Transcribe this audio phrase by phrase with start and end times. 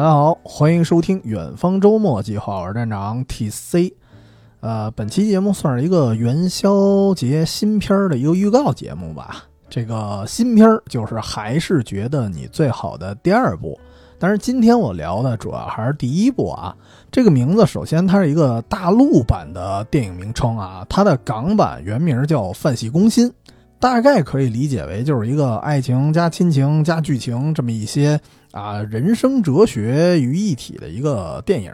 [0.00, 3.92] 大家好，欢迎收听远方周末计划，我是站长 TC。
[4.60, 9.44] 呃，本期节目算是一个元宵节新片儿的一个预告节目吧。
[9.68, 13.78] 这个新片儿就是还是觉得你最好的第二部，
[14.18, 16.74] 但是今天我聊的主要还是第一部啊。
[17.10, 23.28] 这个名字首先它是一个大陆版的电影名称啊，它的港版原名叫《范戏攻心》，
[23.78, 28.18] 大概可以理解为就是一个爱情加亲情加剧情这么一些
[28.52, 31.72] 啊人生哲学于一体的一个电影。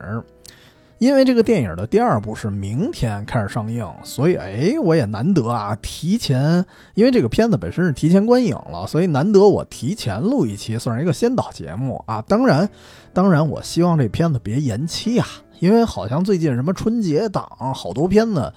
[0.99, 12.25] 因为这个电影的第二部是明天开始上映，所以哎，我也难得啊，提前，因为这个片子本身是提前观影了，所以难得我提前录一期，算是一个先导节目啊。
[12.27, 12.67] 当然，
[13.13, 15.27] 当然，我希望这片子别延期啊，
[15.61, 18.51] 因为好像最近什么春节档好多片子，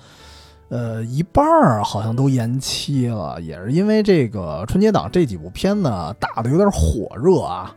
[0.70, 5.84] 呃，一半儿好像都延期了，也是因为这个春节档这几部片子
[6.22, 7.76] 打的有点火热啊。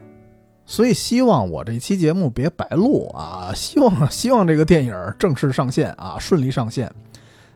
[0.72, 3.52] 所以希望我这期节目别白录啊！
[3.54, 6.90] 希望希望这个电影正式上线啊，顺利上线。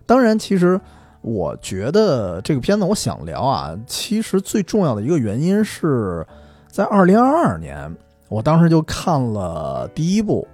[0.04, 0.78] 当然，其实
[1.22, 6.26] 我觉得这个片子我想聊啊，其实最重要的一个原因是
[6.70, 7.90] 在二零二二年，
[8.28, 10.46] 我当时就看了第一部，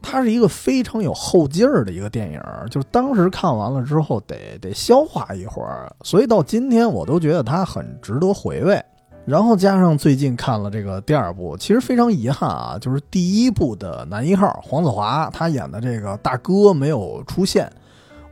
[0.00, 8.80] 它是一个非常有后劲儿的一个电影，就是当时看完了之后得得消化一会儿，所以到今天我都觉得它很值得回味。
[9.26, 17.70] 然后加上最近看了这个第二部，其实非常遗憾啊，就是第一部的男一号黄子华他演的这个大哥没有出现。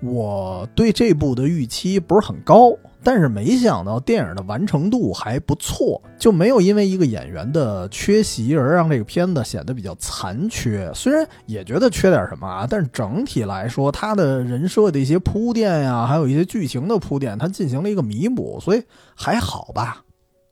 [0.03, 2.73] 我对这部的预期不是很高，
[3.05, 10.91] 但是没想到电影的完成度还不错，就没有因为一个演员的缺席而让这个片子显得比较残缺。
[10.93, 18.83] 虽然也觉得缺点什么啊，但是整体来说，他的人设的一些铺垫呀，还有一些剧情的铺垫，他进行了一个弥补，所以
[19.15, 20.03] 还好吧。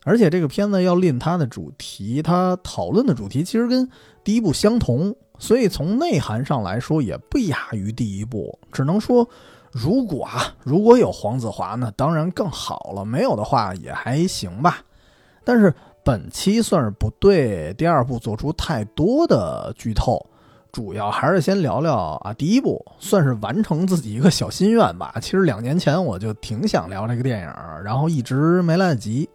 [0.04, 3.88] 而且这个片子要论它的主题，它讨论的主题其实跟
[4.24, 8.58] 第一部相同，所以从内涵上来说也不亚于第一部。
[8.72, 9.28] 只能说，
[9.70, 14.78] 如果啊，如果有黄子华呢，当然更好了；没有的话也还行吧。
[15.44, 20.24] 但是本期算是不对第二部做出太多的剧透，
[20.72, 25.14] 主要还是先聊聊啊，第一部算是完成自己一个小心愿吧。
[25.20, 27.52] 其实两年前我就挺想聊这个电影，
[27.84, 29.28] 然后一直没来得及。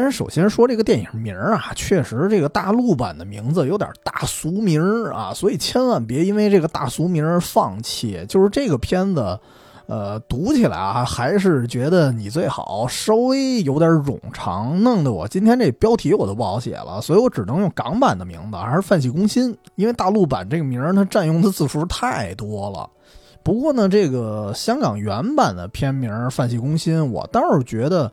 [0.00, 8.24] 但是首先说这个电影名啊，确实这个大陆版的名字有点大俗名啊，所以千万别因为这个大俗名放弃。
[8.28, 9.36] 就是这个片子，
[9.86, 22.88] 呃，读起来啊，还是觉得你最好稍微有点冗长，弄得我今天这标题我都不好写了，所以我只能用港版的名字，还是《范戏攻心》，因为大陆版这个名它占用的字数太多了。
[23.42, 28.12] 不过呢，这个香港原版的片名《范戏攻心》，我倒是觉得。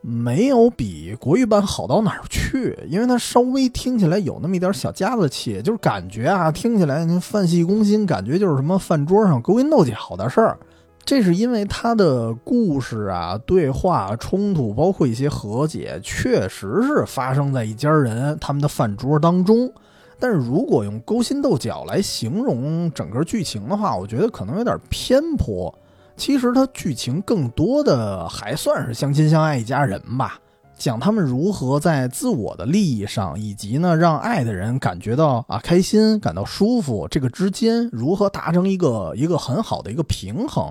[0.00, 10.58] 没有比国语版好到哪儿去，因为它稍微听起来有那么一点小家子气，就是感觉啊，听起来饭戏攻心，感觉就是什么饭桌上勾心斗角的事儿。
[11.04, 19.72] 这是因为它的故事啊、对话、冲突，包括一些和解，确实是发生在一家人他们的饭桌当中。
[20.20, 25.72] 但是如果用勾心斗角来形容整个剧情的话，我觉得可能有点偏颇。
[26.18, 30.38] 其实它剧情更多的还算是相亲相爱一家人吧，
[30.76, 40.66] 讲他们如何在自我的利益上，以及呢让爱的人感觉到啊开心、感到舒服，这个之间如何达成一个一个很好的一个平衡。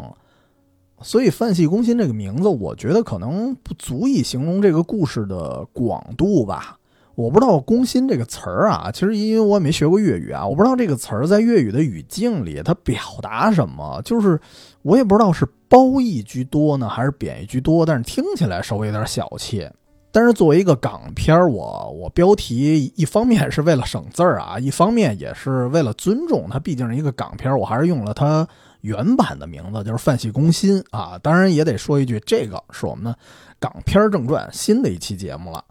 [1.02, 6.78] 所以“范系攻心”这个名字，我觉得可能不足以形容这个故事的广度吧。
[7.14, 14.40] 我不知道“攻心”这个词儿啊，其实因为我也没学过粤语啊，我不知道这个词儿在粤语的语境里它表达什么，就是
[14.88, 19.70] 我也不知道是褒义居多呢，还是贬义居多，但是听起来稍微有点小气。
[20.14, 28.48] 但是作为一个港片，我我标题一方面是为了省字儿啊，一方面也是为了尊重它，毕竟是一个港片，我还是用了它
[28.80, 31.20] 原版的名字，就是《范戏攻心》啊。
[31.22, 33.14] 当然也得说一句，这个是我们的
[33.60, 35.62] 港片正传新的一期节目了。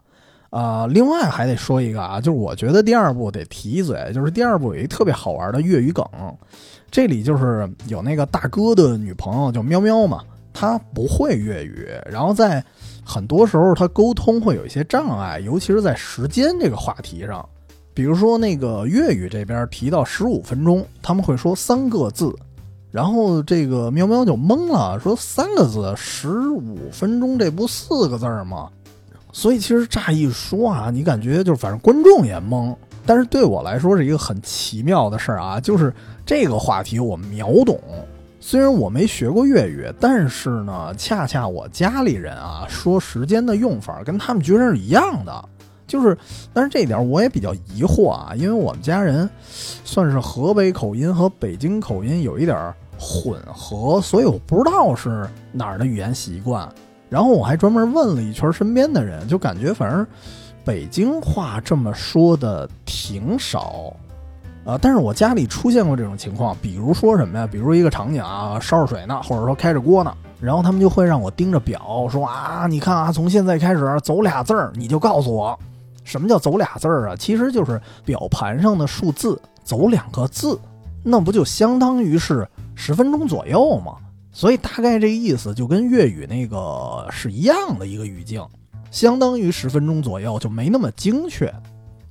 [0.49, 6.05] 啊，另外还得说一个啊，就是我觉得第二部得提一嘴，就是第二部有一特别好玩的粤语梗，
[6.89, 10.21] 这里就是有那个大哥的女朋友叫喵喵嘛，
[10.53, 12.63] 她不会粤语，然后在
[13.03, 17.47] 很多时候她沟通会有一些障碍，尤其是在时间这个话题上，
[17.93, 22.33] 比如说那个粤语这边提到十五分钟，他们会说三个字，
[22.89, 28.69] 然后这个喵喵就懵了，说三个字十五分钟，这不四个字吗？
[29.31, 32.75] 所以其实乍一说啊，你感觉就是反正观众也懵，
[33.05, 35.93] 但是对我来说是一个很奇妙的事儿啊，就是
[36.25, 37.79] 这个话题我秒懂。
[38.39, 45.49] 虽然我没学过粤语，但是呢，恰恰我家里人啊说时间的用法跟他们居然是一样的，
[45.85, 46.17] 就是，
[46.53, 49.29] 但是这一点我也比较疑惑啊，因为我们家人
[49.83, 56.69] 算是河北口音和北京口音有一点混合，所以我不知道是哪儿的语言习惯。
[57.09, 60.05] 然后我还专门问了一圈身边的人，就感觉反正
[60.63, 63.93] 北京话这么说的挺少。
[64.65, 64.77] 啊！
[64.81, 67.47] 但是我家里出现过这种情况，比如说什么呀？
[67.49, 75.57] 比如一个场景啊，烧着水呢，或者说开着锅呢，然后他们就会让我盯着表，说啊，你看啊，从现在开始走俩字儿，你就告诉我，
[76.03, 77.15] 什么叫走俩字儿啊？
[77.17, 80.59] 其实就是表盘上的数字走两个字，
[81.01, 82.45] 那不就相当于是
[82.75, 83.93] 十分钟左右吗？
[84.37, 88.45] 所以大概这个意思就跟粤语那个是一样的一个语境，
[88.91, 91.51] 相当于十分钟左右，就没那么精确。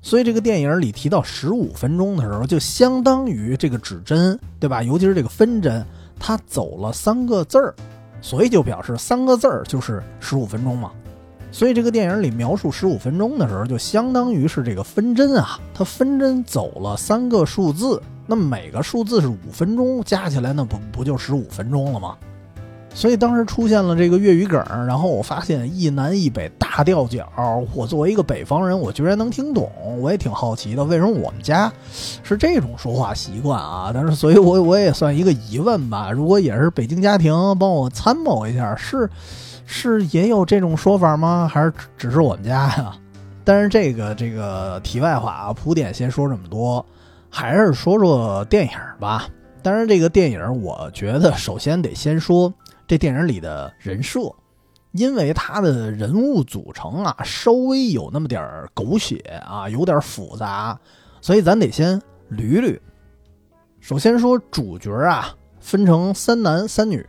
[0.03, 4.83] 所以这个电影里提到十五分钟的时候，就相当于这个指针，对吧？
[4.83, 5.87] 尤其是这个分针，
[6.19, 7.73] 它走了三个字儿，
[8.21, 10.91] 所以就表示三个字儿就是十五分钟嘛。
[11.53, 22.17] 所以这个电影里描述十五分钟的时候，就相当于是这个分针啊，它分针走了三个数字，那每个数字是五分钟，加起来那不不就十五分钟了吗？
[22.93, 27.29] 所以当时出现了这个粤语梗，然后我发现一南一北大调角，
[27.75, 29.71] 我作为一个北方人，我居然能听懂，
[30.01, 31.71] 我也挺好奇的，为什么我们家
[32.23, 33.91] 是这种说话习惯啊？
[33.93, 36.11] 但是，所以我我也算一个疑问吧。
[36.11, 39.11] 如果也是北京家庭，帮我参谋一下，是
[39.67, 41.47] 是也有这种说法吗？
[41.53, 42.97] 还是只是我们家呀？
[43.45, 46.85] 但是这个这个题外话啊，铺垫先说这么多，
[47.37, 49.29] 还是说说电影吧。
[49.63, 52.51] 当然，这个电影我觉得首先得先说。
[52.87, 54.21] 这电影里的人设，
[54.93, 60.81] 因为他的人物组成啊，稍微有那么点儿狗血啊，有点复杂，
[61.21, 62.01] 所以咱得先
[62.31, 62.81] 捋捋。
[63.81, 67.05] 首先说主角啊，分成三男三女，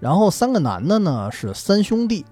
[0.00, 2.24] 然后三个男的呢是三兄弟，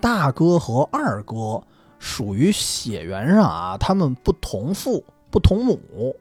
[0.00, 1.62] 大哥和二哥
[2.00, 6.16] 属于血缘上啊，他们不同父不同母。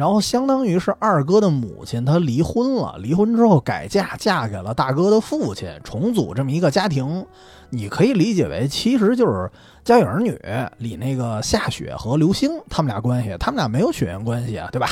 [0.00, 7.26] 然后相当于是二哥的母亲，她离婚了，离婚之后改嫁，嫁给了大哥的父亲，重组这么一个家庭。
[7.68, 9.32] 你可以理解为，其实就是
[9.84, 10.32] 《家有儿女》
[10.78, 14.88] 里那个夏雪和刘星他们俩关系，他们俩没有血缘关系啊，对吧？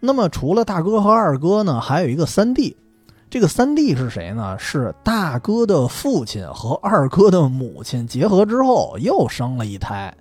[0.00, 2.76] 那么除了大哥和二哥呢，还有一个三弟。
[3.30, 4.58] 这个三弟是谁呢？
[4.58, 10.14] 是大哥的父亲和二哥的母亲结合之后又生了一胎。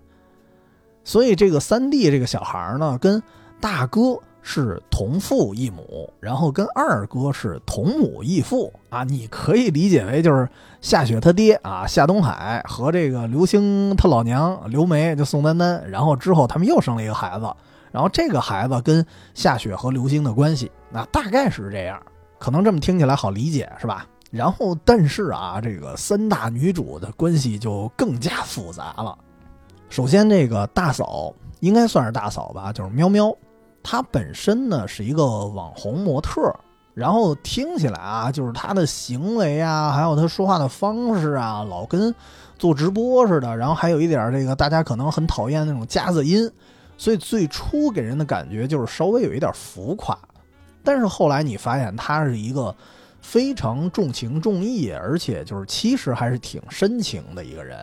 [1.03, 3.21] 所以这个三弟这个小孩呢，跟
[3.59, 10.47] 大哥是同父异母，然后跟二哥是同母异父啊，你可以理解为就是
[10.81, 17.51] 夏雪他爹啊，夏东海和这个刘星他老娘刘梅就宋丹丹，然后之后他们又生了一个孩子，
[17.91, 19.03] 然后这个孩子跟
[19.33, 21.99] 夏雪和刘星的关系，那大概是这样，
[22.37, 24.05] 可能这么听起来好理解是吧？
[24.29, 29.17] 然后但是啊，这个三大女主的关系就更加复杂了。
[29.89, 33.35] 首先这个大嫂应该算是大嫂吧，就是喵喵。
[33.87, 36.41] 她本身呢是一个网红模特，
[36.95, 42.13] 然后听起来啊，就是她的行为啊，还有她说话的方式啊，老跟
[42.57, 46.51] 做直播似的，然后还有一点这个大家可能很讨厌那种夹子音，
[46.97, 50.17] 所以最初给人的感觉就是稍微有一点浮夸。
[50.83, 52.75] 但是后来你发现她是一个
[53.21, 57.77] 非常重情重义，而且就是其实还是挺深情的一个人。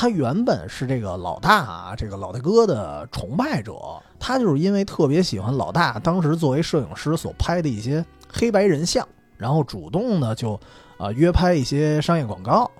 [0.00, 3.74] 他原本是这个老大啊，这个老大哥的崇拜者。
[4.18, 8.02] 他就是因为特别喜欢老大当时作为摄影师所拍的一些
[8.32, 10.58] 黑白人像，然后主动的就
[10.96, 12.70] 啊约拍一些商业广告。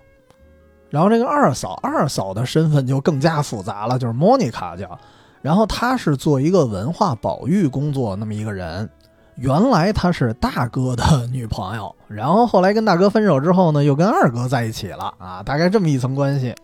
[0.89, 4.99] 然后这个二嫂，二嫂的身份就更加复杂了，就是莫妮卡叫。
[5.43, 8.89] 然后她是做一个文化保育工作那么一个人。
[9.37, 16.55] 原来她是大哥的女朋友，然后后来跟大哥分手之后呢，又跟二哥在一起了啊，大概这么一层关系。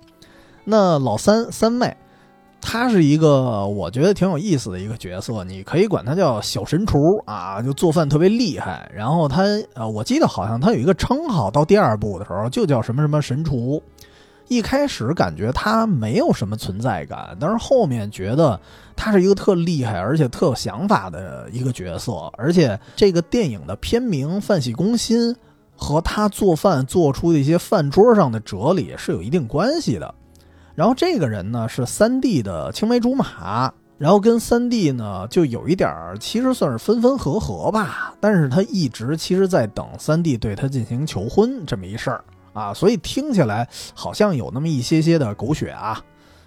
[0.69, 1.97] 那老三三妹，
[2.61, 8.91] 她是一个我觉得挺有意思的一个角色，你可以管她叫小神厨啊，就做饭特别厉害。
[8.93, 9.45] 然后她
[9.75, 13.81] 呃，我记得好像她有一个称号，到第二部的时候就叫什么什么神厨。
[14.49, 18.61] 一开始感觉她没有什么存在感，但是后面觉得
[18.97, 22.13] 她是一个特厉害而且特有想法的一个角色。
[22.37, 25.33] 而且这个电影的片名《饭戏攻心》
[25.77, 30.13] 和她做饭做出的一些饭桌上的哲理是有一定关系的。
[30.77, 38.15] 然后这个人呢是三弟的青梅竹马，然后跟三弟呢就有一点儿，其实算是分分合合吧。
[38.21, 45.99] 但是他一直其实在等三弟对他进行求婚这么一事儿啊，所以听起来好像有那么一些些的狗血啊。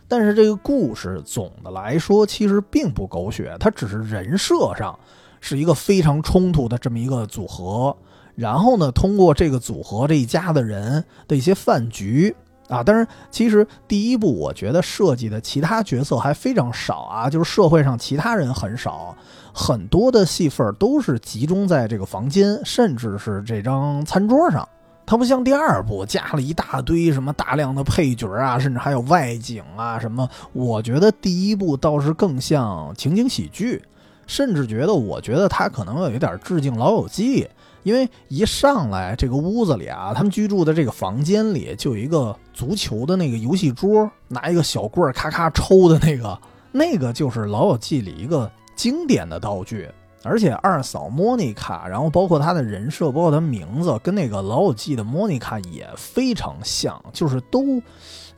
[0.08, 4.98] 但是这个故事总的来说其实并不狗血，它只是人设上
[5.42, 7.98] 是一个非常冲突的这么一个组合。
[8.36, 12.36] 然后呢，通过这个组合这一家的人的一些饭局。
[12.70, 12.82] 啊。
[12.82, 19.18] 但是其实第一部我觉得设计的其他角色还非常少啊，就是社会上其他人很少，
[19.54, 24.66] 很多的戏份都是集中在这个房间，甚至是这张餐桌上。
[25.06, 30.30] 它不像第二部加了一大堆什么大量的配角啊，甚至还有外景啊什么。
[30.54, 33.82] 我觉得第一部倒是更像情景喜剧，
[34.28, 37.42] 甚至觉得我觉得它可能有一点致敬《老友记》，
[37.84, 46.40] 因为一上来这个屋子里啊，他们居住的这个房间里就有一个足球的那个游戏桌，拿一个小棍儿咔咔抽的那个，
[46.72, 49.90] 那个就是《老友记》里一个经典的道具。
[50.22, 57.82] 而且二嫂莫妮卡，然后包括她的人设，包括她名字，跟那个《老友记》的莫妮卡也非常像，就是都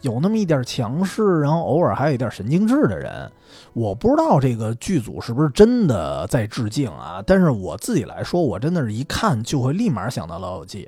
[0.01, 3.31] 有那么一点强势，然后偶尔还有一点神经质的人。
[3.73, 7.23] 我不知道这个剧组是不是真的在致敬啊？
[7.25, 10.83] 但是我自己来说，我真的是一看就会立马想到《老友记》。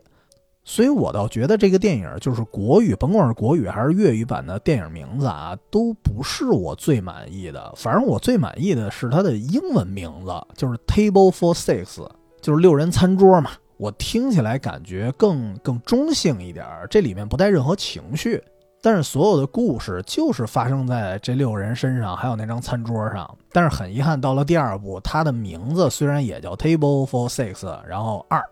[0.65, 7.73] 所以我倒觉得这个电影就是国语，甭管是国语还是粤语版的电影名字啊，都不是我最满意的。
[7.75, 12.07] 反正我最满意的是它的英文名字，就是 Table for Six，
[12.41, 13.51] 就是六人餐桌嘛。
[13.75, 18.41] 我听起来感觉更更中性一点，这里面不带任何情绪，
[18.83, 23.37] 但是所有的故事就是发生在这六个人身上，还有那张餐桌上。
[23.53, 28.43] 但是很遗憾，到了第二部，它的名字虽然也叫 Table for Six，然后二。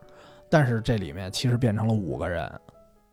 [0.49, 2.49] 但是这里面其实变成了五个人，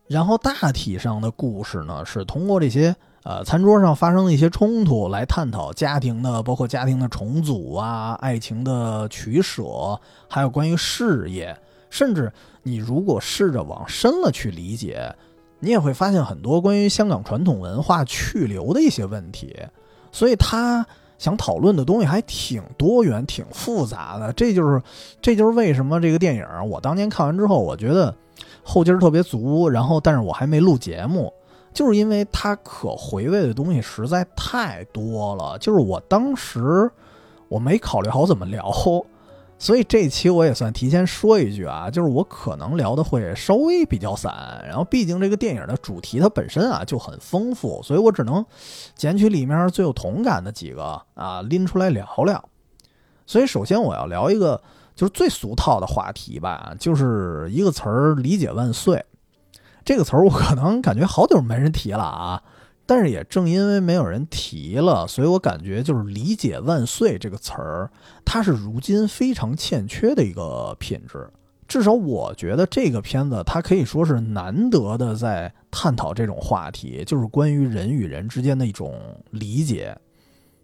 [0.07, 9.99] 然后大体上的故事呢是通过这些呃餐桌上发生的一些冲突来探讨家庭的，包括家庭的重组啊、爱情的取舍，
[10.29, 11.57] 还有关于事业，
[11.89, 12.31] 甚至
[12.63, 15.13] 你如果试着往深了去理解，
[15.59, 19.55] 你也会发现很多关于香港传统文化去留的一些问题，
[20.11, 20.85] 所以他。
[21.19, 24.81] 想讨论的东西还挺多元、挺复杂的，这就是，
[25.21, 28.15] 这就是为什么这个电影我当年看完之后，我觉得
[28.63, 29.67] 后劲儿特别足。
[29.67, 31.33] 然后，但是我还没录节目，
[31.73, 35.57] 就是因为它可回味的东西实在太多了。
[35.59, 36.89] 就是我当时
[37.49, 38.71] 我没考虑好怎么聊。
[39.61, 48.43] 所以这期我也算提前说一句啊，就是我可能聊的会稍微比较散，然后毕竟这个电影的主题它本身啊就很丰富，所以我只能
[48.95, 52.41] 捡取里面最有同感的几个啊拎出来聊聊。
[53.27, 54.59] 所以首先我要聊一个
[54.95, 59.05] 就是最俗套的话题吧，就是一个词儿“理解万岁”
[59.83, 62.41] 这个词儿，我可能感觉好久没人提了啊。
[62.89, 67.91] 但是也正因为没有人提了，所以我感觉就是“理解万岁”这个词儿，
[68.25, 71.29] 它是如今非常欠缺的一个品质。
[71.67, 79.95] 至少我觉得这个片子它可以说是难得的在探讨这种话题，就是关于人与人之间的一种理解。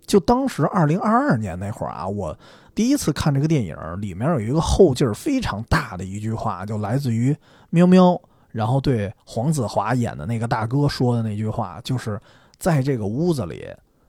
[0.07, 2.35] 就当时二零二二年那会儿啊，我
[2.73, 7.37] 第一次看这个电影，里面有一个后劲儿非常大的一句话，就来自于
[7.69, 8.19] 喵喵。
[8.55, 12.17] 然后对黄子华演的那个大哥说的那句话，就是
[12.57, 13.67] 在这个屋子里，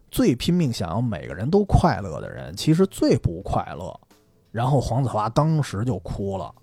[0.09, 3.93] 最拼命想要每个人都快乐的人，其实最不快乐。
[4.53, 6.55] 然后黄子华当时就哭了，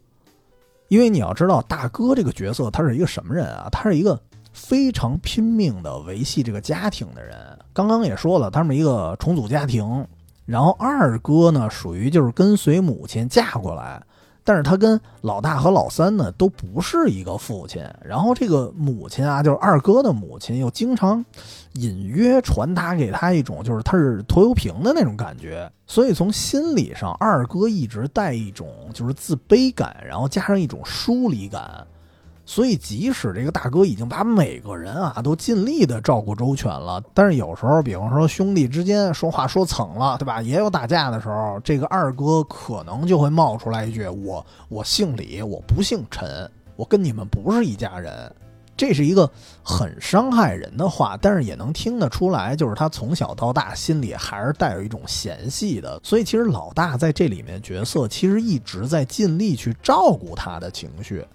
[0.88, 3.68] 因为你要知道，大哥这个角色他是一个什么人啊？
[3.70, 4.18] 他是一个
[4.54, 7.36] 非常拼命的维系这个家庭的人。
[7.74, 10.08] 刚刚也说了，他们一个重组家庭。
[10.46, 14.02] 然后二哥呢，属于就是跟随母亲嫁过来。
[14.44, 21.24] 但是他跟老大和老三呢都不是一个父亲，然后这个母亲啊，就是二哥的母亲，又经常
[21.74, 31.86] 隐约传达给他一种就是他是拖油瓶的那种感觉，所以从心理上，二哥一直带一种就是自卑感，然后加上一种疏离感。
[32.46, 40.42] 所以，即使这个大哥已经把每个人啊都尽力的照顾周全了，但是有时候，比方说兄弟之间说话说蹭了，对吧？
[40.42, 48.12] 也有打架的时候，这个二哥可能就会冒出来一句：“我我姓李，我不姓陈，我跟你们不是一家人。”
[48.76, 49.30] 这是一个
[49.64, 55.98] 很伤害人的话，但是也能听得出来，就是他从小到大心里还是带有一种嫌隙的。
[56.04, 61.26] 所以，其实老大在这里面角色其实一直在尽力去照顾他的情绪，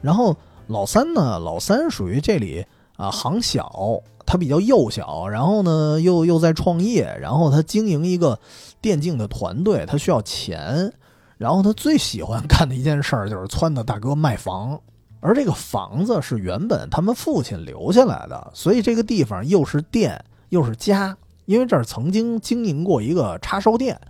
[0.00, 0.34] 然后。
[0.66, 1.38] 老三呢？
[1.38, 2.64] 老三属于这里
[2.96, 8.38] 啊，行小，他比较幼小，然后呢，又又在创业，然后他经营一个
[8.80, 10.92] 电竞的团队，他需要钱，
[11.36, 14.80] 然后他最喜欢干的一件事儿就是撺掇大哥卖房，
[15.20, 24.00] 而这个房子是原本他们父亲留下来的，所以这个地方又是店又是家，因为这儿曾经经营过一个叉烧店。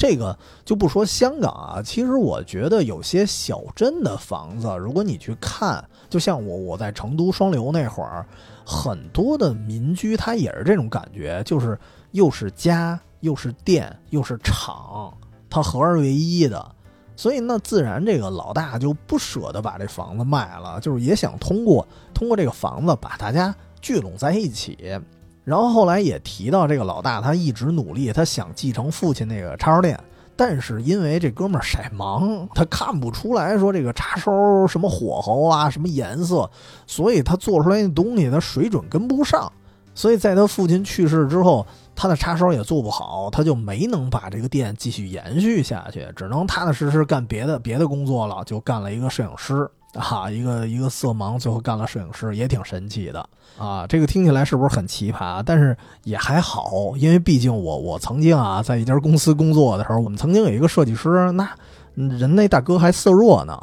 [0.00, 8.24] 这个就不说香港啊，其实我觉得有些小镇的房子，如果你去看，就像我我在成都双流那会儿，
[8.64, 11.78] 很多的民居它也是这种感觉，就是
[12.12, 15.12] 又是家又是店又是厂，
[15.50, 16.74] 它合二为一的。
[17.14, 24.98] 所以那自然这个老大就不舍得把这房子卖了，就是也想通过通过这个房子把大家聚拢在一起。
[25.44, 29.98] 然后后来也提到这个老大，他一直努力，他想继承父亲那个叉烧店，
[30.36, 34.30] 但是因为这哥们儿色盲，他看不出来说这个叉烧
[34.66, 36.48] 什么火候啊，什么颜色，
[36.86, 39.50] 所以他做出来那东西他水准跟不上。
[39.92, 41.66] 所以在他父亲去世之后，
[41.96, 53.28] 他的叉烧也做不好，他就没能把这个店继续延续下去，只能踏踏实实干别的别的工作了，就干了一个摄影师啊，一个一个色盲，最后干了摄影师，也挺神奇的
[53.58, 53.86] 啊。
[53.86, 55.42] 这个听起来是不是很奇葩？
[55.44, 61.48] 但是也还好，因为毕竟我我曾经啊，在一家公司工作的时候，我们曾经有一个设计师，那
[61.94, 63.60] 人那大哥还色弱呢，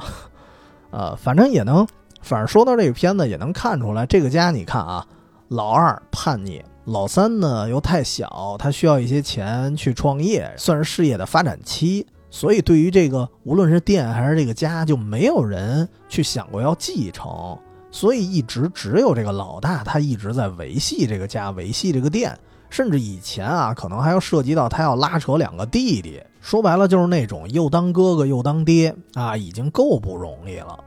[0.91, 1.87] 呃，反正也能，
[2.21, 5.05] 反正说到这个片子也能看出来，这个家你看啊。
[5.49, 12.05] 老二叛逆，老三呢又太小，他需要一些钱去创业，算是事业的发展期。
[12.39, 17.57] 所以对于这个，无论是店还是这个家，就没有人去想过要继承。
[17.89, 22.37] 所以一直只有这个老大，他一直在维系这个家，维系这个店。
[22.69, 26.21] 甚至以前啊，可能还要涉及到他要拉扯两个弟弟。
[26.39, 30.77] 说白了就是那种又当哥哥又当爹啊，已经够不容易了。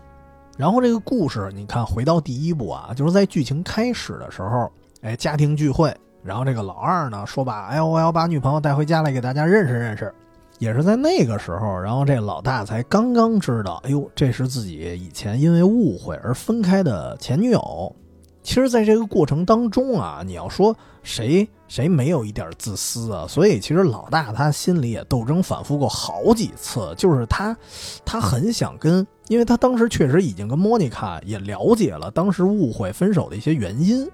[0.57, 4.71] 然后这个故事，你看回到第一部啊，就是在剧情开始的时候，
[5.03, 5.93] 哎，家庭聚会，
[6.23, 10.15] 然后这个老二呢说把，哎，我要把女朋友带回家来给大家认识认识，
[10.61, 17.97] 也是在那个时候，然后这老大才刚刚知道，哎呦，这是自己以前因为误会而分开的前女友。
[18.43, 23.27] 其实，在这个过程当中啊，你要说谁谁没有一点自私啊？
[23.29, 27.57] 所以，其实老大他心里也斗争反复过好几次，就是他，
[28.05, 34.09] 他很想跟，因为他当时确实已经跟莫妮卡也了解了当时误会分手的一些原因，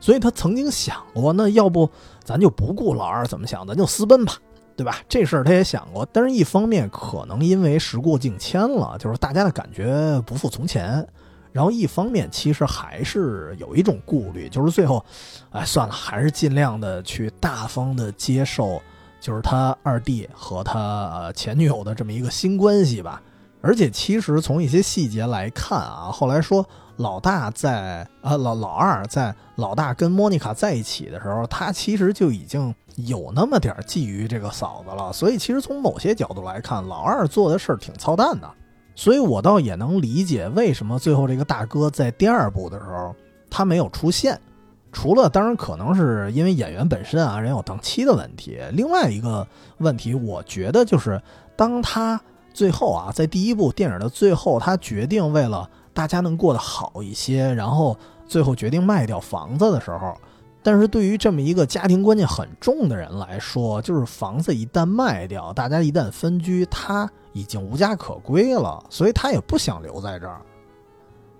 [0.00, 1.88] 所以他曾经想过，那要不
[2.24, 4.32] 咱就不顾老二怎么想，咱就私奔吧，
[4.76, 4.98] 对吧？
[5.08, 11.06] 这事儿他也想过，但是一方面可能因为时过境迁了，就是大家的感觉不复从前。
[11.52, 15.02] 然后一方面，其实还是有一种顾虑，就是最后，
[15.48, 18.82] 哎，算了，还是尽量的去大方的接受，
[19.18, 23.22] 就是他二弟和他前女友的这么一个新关系吧。
[23.62, 35.12] 而且，其实从一些细节来看啊，后来说老大在啊老老二在老大跟莫妮卡在一起的时候，他其实就已经有那么点觊觎这个嫂子了。
[35.12, 38.50] 所以，其实从某些角度来看，老二做的事儿挺操蛋的。
[38.94, 43.14] 所以我倒也能理解为什么最后这个大哥在第二部的时候
[43.50, 44.40] 他没有出现，
[44.90, 49.46] 除了当然可能是因为演员本身啊人有档期的问题，另外一个
[49.78, 51.20] 问题我觉得就是
[51.54, 52.18] 当他
[52.54, 57.96] 最后啊在第一部电影的最后他决定为了大家能过得好一些，然后
[58.28, 60.14] 最后决定卖掉房子的时候。
[60.62, 70.42] 但是对于这么一个家庭观念很重的人来说，就是房子一旦卖掉，大家一旦分居，他已经无家可归了，所以他也不想留在这儿。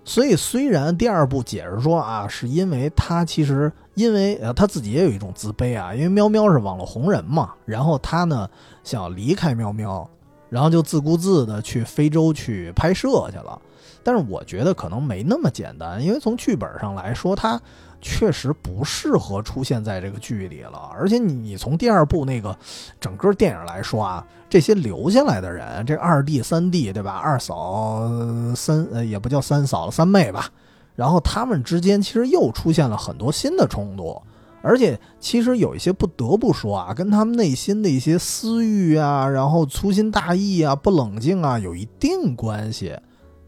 [0.05, 8.49] 所以虽然第二部解释说啊，是因为他其实因为呃他自己也有一种自卑啊，因为喵喵是网络红人嘛，然后他呢
[8.85, 10.09] 想离开喵喵，
[10.49, 13.61] 然后就自顾自的去非洲去拍摄去了。
[14.07, 17.61] 但是我觉得可能没那么简单，因为从剧本上来说，他。
[18.03, 22.57] 确实不适合出现在这个剧里了，而且你你从第二部那个
[23.01, 27.13] 整个电影来说啊，这些留下来的人，这二弟三弟对吧？
[27.13, 28.07] 二嫂
[28.55, 30.49] 三呃也不叫三嫂了，三妹吧。
[30.95, 34.23] 然后他们之间其实又出现了很多新的冲突，
[34.63, 42.95] 而且其实有一些不得不说啊，跟他们内心的一些私欲啊，然后粗心大意啊，不冷静啊，有一定关系。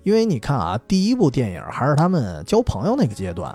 [0.09, 3.55] 因为你看啊，第一部电影还是他们交朋友那个阶段。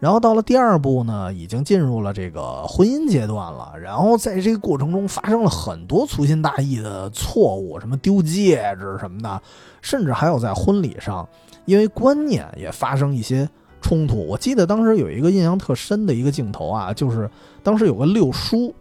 [0.00, 3.72] 然后到了第二部呢，已经进入了这个婚姻阶段了。
[3.80, 9.40] 然后在这个过程中发生了很多粗心大意的错误，什么丢戒指什么的，
[9.80, 11.24] 甚至还有在婚礼上，
[11.66, 13.48] 因为观念也发生一些
[13.80, 14.26] 冲突。
[14.26, 17.30] 我记得当时有一个印象特深的一个镜头啊，就是
[17.62, 18.74] 当时有个六叔，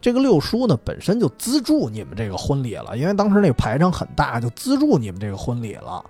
[0.00, 6.04] 这个六叔呢本身就资助你们这个婚礼了，因为当时那个排场很大，就资助你们这个婚礼了。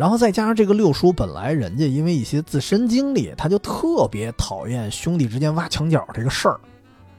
[0.00, 6.58] 然后再加上这个六叔，本来人家因为一些自身经历，他就特别讨厌兄弟之间挖墙脚这个事儿。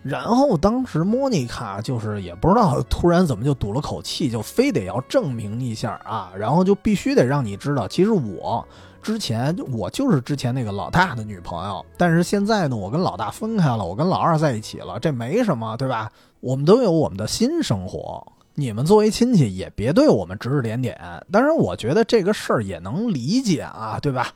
[0.02, 8.67] 然后当时莫妮卡就是也不知道突然怎么就赌了口气，就非得要证明一下啊，然后就必须得让你知道，其实我
[9.04, 16.12] 之前我就是之前那个老大的女朋友，但是现在呢，我跟老大分开了，我跟老二在一起了，这没什么，对吧？
[16.39, 18.26] 我们都有我们的新生活。
[18.62, 20.95] 你们作为亲戚也别对我们指指点点。
[21.32, 24.32] 当然，我觉得这个事儿也能理解啊，对吧？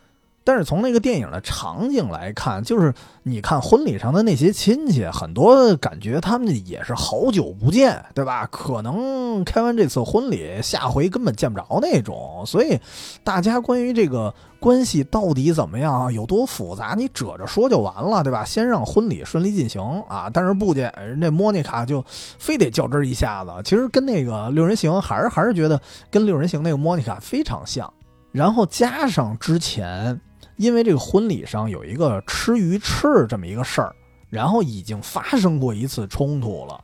[0.45, 8.47] 但是从那个电影的场景来看，就是你看婚礼上的那些亲戚，很多感觉他们也是好久不见，对吧？
[8.51, 12.43] 可能开完这次婚礼，下回根本见不着那种。
[12.45, 12.79] 所以，
[13.23, 18.45] 大家关于这个关系到底怎么样，有多复杂，你褶着说就完了，对吧？
[18.45, 20.29] 先让婚礼顺利进行啊！
[20.31, 22.05] 但是不见人家莫妮卡就
[22.37, 25.81] 非得较真一下子，其实跟那个六人行还是还是觉得
[26.11, 27.91] 跟六人行那个莫妮卡非常像。
[28.31, 30.21] 然后加上之前。
[30.57, 33.95] 因为这个婚礼上有一个吃鱼翅这么一个事儿，
[34.29, 36.81] 然后已经发生过一次冲突了。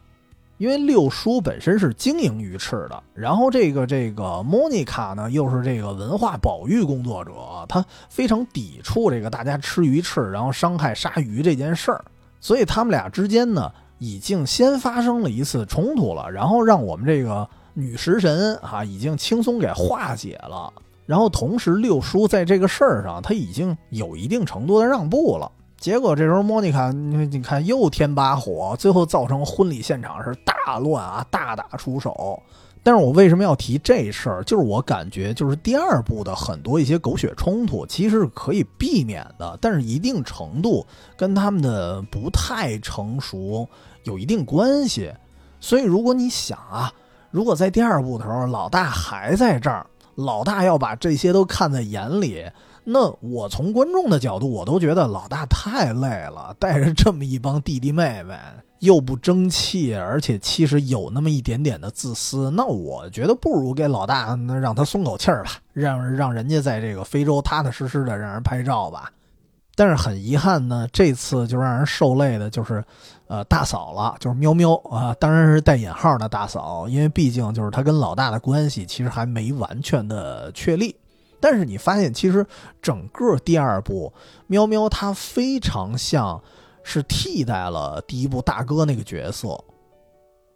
[0.57, 7.31] 因为六叔本身是经营鱼翅的，然后这个这个莫妮卡呢又是这个文化保育工作者，
[7.67, 12.05] 他非常抵触这个大家吃鱼翅然后伤害鲨鱼这件事儿，
[12.39, 20.71] 所以他们俩之间呢已经先发生了一次冲突了，然后让我们这个女食神啊已经轻松给化解了。
[21.11, 25.51] 然后同时，六叔在这个事儿上他已经有一定程度的让步了。
[25.77, 32.41] 结果这时候，莫妮卡，你你看又添把火，最后造成婚礼现场是大乱啊，大打出手。
[32.81, 34.43] 但是我为什么要提这事儿？
[34.45, 43.67] 就是我感觉，就是第二部的很多一些狗血冲突其实是可以避免的，但是一定程度跟他们的不太成熟
[44.05, 45.11] 有一定关系。
[45.59, 46.89] 所以如果你想啊，
[47.31, 49.85] 如果在第二部的时候，老大还在这儿。
[50.23, 52.45] 老大要把这些都看在眼里，
[52.83, 58.35] 那我从观众的角度，我都觉得老大太累了，带着这么一帮弟弟妹妹，
[58.79, 62.49] 又不争气，而且其实有那么一点点的自私。
[62.51, 69.11] 那我觉得不如给老大，那让他松口气儿吧，让让人家在这个非洲踏踏实实的让人拍照吧。
[69.75, 72.83] 但是很遗憾呢，这次就让人受累的就是。
[73.31, 80.93] 呃，大嫂了，就是喵喵啊，当然是带引号的大嫂，因为毕竟就是他跟老大的关系其实还没完全的确立。
[81.39, 82.45] 但是你发现，其实
[82.81, 84.11] 整个第二部
[84.47, 86.43] 喵喵他非常像
[86.83, 89.57] 是替代了第一部大哥那个角色，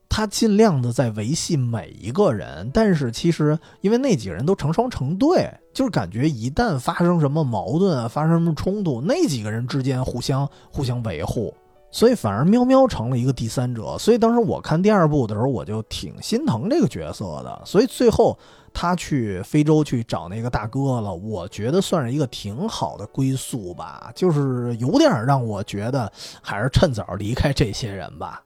[0.10, 11.56] 他尽量的在维系每一个人，但是其实因为那几个人都成双成对，就是感觉一旦发生什么矛盾啊，发生什么冲突，那几个人之间互相互相维护。
[11.95, 17.62] 所以反而喵喵成了一个第三者，所以当时我看第二部的时候，我就挺心疼这个角色的。
[17.63, 18.38] 所以最后
[18.73, 28.43] 他去非洲去找那个大哥了，我觉得算是一个挺好的归宿吧，就是有点让我觉得还是趁早离开这些人吧。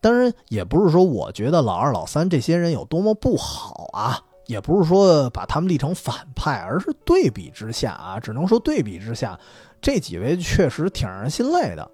[0.00, 9.38] 当然也不是说我觉得老二老三这些人有多么不好啊，也不是说把他们立成反派，而是对比之下啊，只能说对比之下，
[9.82, 11.86] 这几位确实挺让人心累的。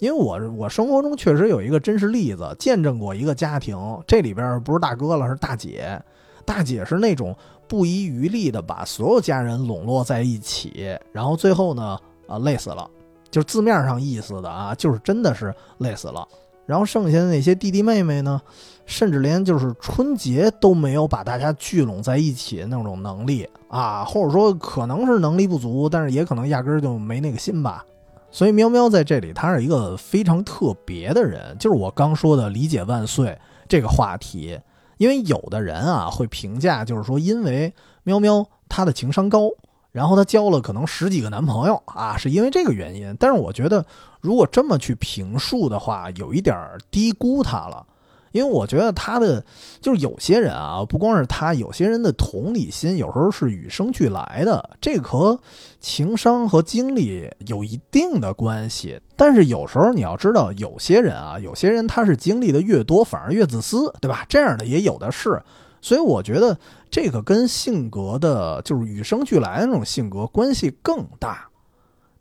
[0.00, 6.00] 因为我我生活中确实有一个真实例子，见证过一个家庭，这里边不是大哥了，是大姐。
[6.46, 7.36] 大姐是那种
[7.68, 12.88] 不遗余力的把所有家人笼络在一起，然后最后呢，啊累死了，
[13.30, 16.26] 就字面上意思的啊，就是真的是累死了。
[16.66, 18.40] 然后剩下的那些弟弟妹妹呢，
[18.86, 27.84] 甚至连就是春节都没有把大家聚拢在一起的那种能力啊，或者说可能是能力不足，但是也可能压根儿就没那个心吧。
[28.30, 33.38] 所以喵喵在这里，他是一个非常特别的人，就是我刚说的“理解万岁”
[33.68, 34.58] 这个话题。
[34.98, 39.50] 因为有的人啊会评价，就是说，因为喵喵她的情商高，
[39.92, 43.16] 然后她交了可能十几个男朋友啊，是因为这个原因。
[43.18, 43.84] 但是我觉得，
[44.20, 46.56] 如果这么去评述的话，有一点
[46.90, 47.86] 低估她了。
[48.32, 49.44] 因为我觉得他的
[49.80, 55.38] 就是有些人啊，不光是他，有些人的同理心有时候是与生俱来的，这和
[55.80, 59.00] 情商和经历有一定的关系。
[59.16, 64.24] 但是有时候你要知道，有些人啊，有些人他是经历的越多，反而越自私，对吧？
[64.28, 65.42] 这样的也有的是。
[65.82, 66.56] 所以我觉得
[66.90, 71.49] 这个跟性格的，就是与生俱来的那种性格关系更大。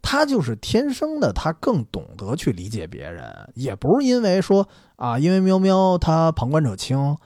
[0.02, 7.18] 他就是天生的，他更懂得去理解别人，也不是因为说啊，因为喵喵他旁观者清，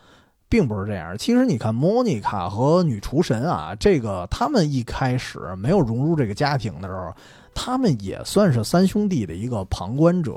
[0.50, 1.18] 并不是这样。
[1.18, 7.14] 其实你看莫妮卡和女厨神啊，这个他们一开始没有融入这个家庭的时候，
[7.54, 10.34] 他们也算是三兄弟的一个旁观者，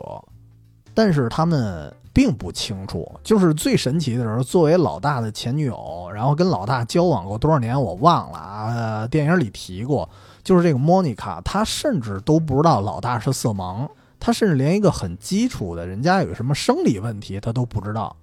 [0.94, 3.11] 但是他们并不清楚。
[3.22, 10.09] 就是最神奇的时候，作为老大的前女友，然后跟老大交往过多少年，我忘了啊，电影里提过。
[10.46, 13.88] 就是这个莫妮卡，她甚至都不知道老大是色盲，
[14.20, 18.14] 她甚至连一个很基础的人家有什么生理问题，她都不知道。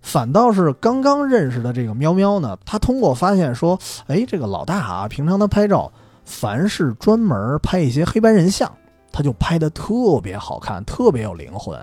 [0.00, 5.92] 反倒是刚刚认识的这个喵喵呢，他通过发现说，哎，这个老大啊，平常他拍照，
[6.24, 8.72] 凡是专门拍一些黑白人像，
[9.12, 11.78] 他就拍的特别好看，特别有灵魂。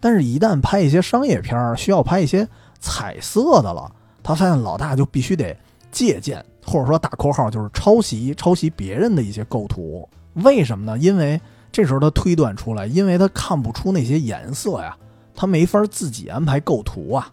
[0.00, 2.48] 但是，一旦拍一些商业片需要拍一些
[2.80, 5.54] 彩色的了，他发现老大就必须得
[5.90, 6.42] 借鉴。
[6.64, 10.98] 或者说打括号就是抄袭抄袭别人的一些构图，为什么呢？
[10.98, 14.96] 因为这时候他推断出来，因为他看不出那些颜色呀，
[15.34, 17.30] 他没法自己安排构图啊。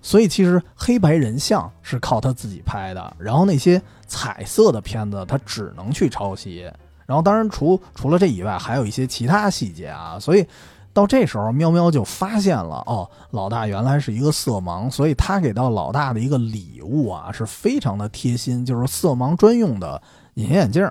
[0.00, 6.68] 所以其实黑白人像是靠他自己拍的，然后那些彩色的片子他只能去抄袭。
[7.06, 10.18] 然后当然除除了这以外，还有一些其他细节啊。
[10.18, 10.44] 所以
[10.92, 20.00] 到这时候，喵喵就发现了哦，老大原来是一个色盲，所以他给到老大的一个礼物啊是非常的贴心，就是色盲专用的
[20.34, 20.90] 隐形眼镜。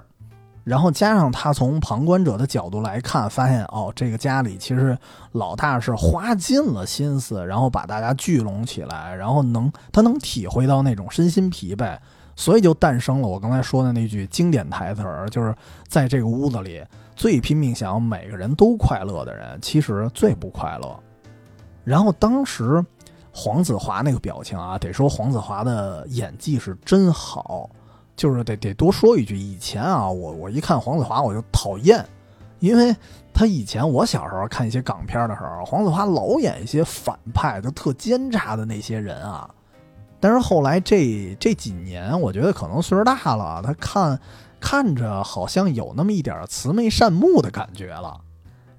[0.64, 4.96] 然后加上他从旁观者的角度来看，发现哦，这个家里其实
[5.32, 11.98] 老大是花尽了心思，然后把大家聚拢起来，然后能他能体会到那种身心疲惫，
[12.36, 15.54] 所以就诞生了我刚才说的那句经典台词儿，就是
[15.88, 16.84] 在这个屋子里
[17.22, 21.00] 最拼命想要每个人都快乐的人，其实最不快乐。
[21.84, 22.84] 然后当时
[23.32, 27.70] 黄子华那个表情啊，得说黄子华的演技是真好。
[28.16, 32.04] 就是得得多说一句，以前啊，我我一看黄子华我就讨厌，
[32.58, 32.96] 因为
[33.32, 39.48] 他以前我小时候看一些港片的时候，黄子华老演一些反派，就特奸诈的那些人啊。
[40.20, 44.20] 但是后来这这几年，我觉得可能岁数大了，他看
[44.62, 48.22] 看着好像有那么一点慈眉善目的感觉了。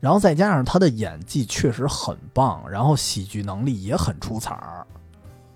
[0.00, 4.86] 然后再加上他的演技确实很棒，然后喜剧能力也很出彩儿。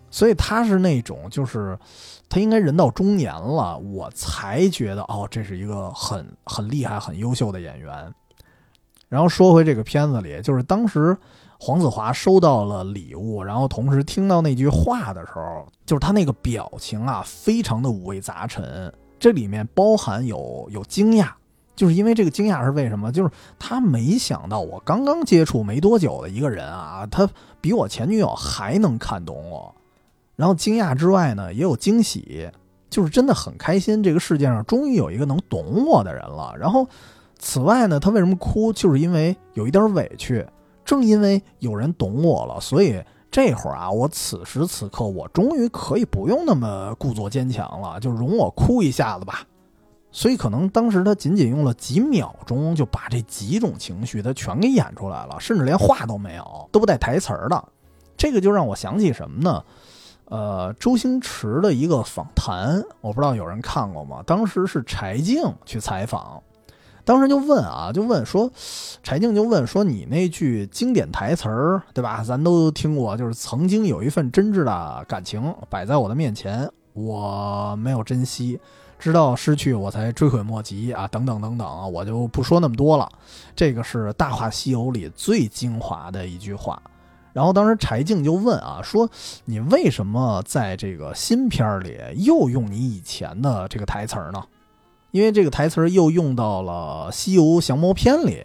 [0.09, 1.77] 所以他是那种，就是
[2.29, 8.15] 他应该人到中年了，我才觉得哦，这是一个很很厉害、很优秀的演员。
[9.09, 11.17] 然后说回这个片子里，就是当时
[11.59, 18.93] 黄子华收到了礼物，然后同时听到那句话的时候，就是他那个表情啊，非常的五味杂陈。
[19.19, 21.31] 这里面包含有有惊讶，
[21.75, 23.11] 就是因为这个惊讶是为什么？
[23.11, 27.29] 就是他没想到我刚刚接触没多久的一个人啊，他
[27.61, 29.75] 比我前女友还能看懂我。
[30.37, 32.51] 然后惊讶之外呢，也有惊喜，
[32.91, 34.03] 就是真的很开心。
[34.03, 36.55] 这个世界上终于有一个能懂我的人了。
[36.59, 36.87] 然后，
[37.39, 38.73] 此外呢，他为什么哭？
[38.73, 40.47] 就是因为有一点委屈。
[40.85, 43.03] 正因为有人懂我了，所以
[43.37, 49.45] 这会儿啊，我此时此刻，我终于可以不用那么故作坚强了，就容我哭一下子吧。
[50.11, 57.63] 所以可能当时他仅仅用了几秒钟，就把这几种情绪他全给演出来了，甚至连话都没有，都不带台词儿的。
[58.17, 59.63] 这个就让我想起什么呢？
[60.31, 64.23] 呃，周星驰的一个访谈，我不知道有人看过吗？
[64.27, 66.43] 当时是柴静去采访，
[67.07, 68.51] 当时就问啊，就问说，
[69.01, 72.25] 柴静就问说，你那句经典台词儿，对吧？
[72.25, 78.59] 咱都听过，就是曾经有一份真挚的感情摆在我的面前，我没有珍惜，
[78.99, 83.09] 直到失去我才追悔莫及啊，等等等等，我就不说那么多了。
[83.55, 86.83] 这个是《大话西游》里最精华的一句话。
[87.33, 89.09] 然后当时柴静就问啊，说
[89.45, 94.43] 你为什么在这个新片儿里又用你以前的这个台词儿呢？
[95.17, 98.43] 因为这个台词又用到了《西游降魔篇》里。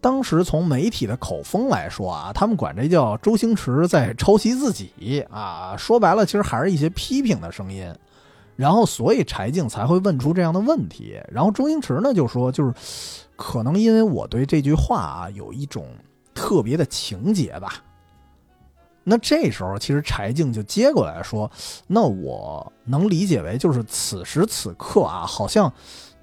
[0.00, 5.76] 当时从媒体的口风来说啊，他们管这叫周星驰在抄袭自己啊。
[5.76, 7.92] 说白了，其实还是一些批评的声音。
[8.54, 11.20] 然后所以柴静才会问出这样的问题。
[11.28, 12.72] 然后周星驰呢就说，就是
[13.34, 15.86] 可能因为我对这句话啊有一种
[16.34, 17.82] 特别的情节吧。
[19.04, 21.50] 那这时候，其实柴静就接过来说
[21.88, 25.72] ：“那我能理解为，就是此时此刻啊，好像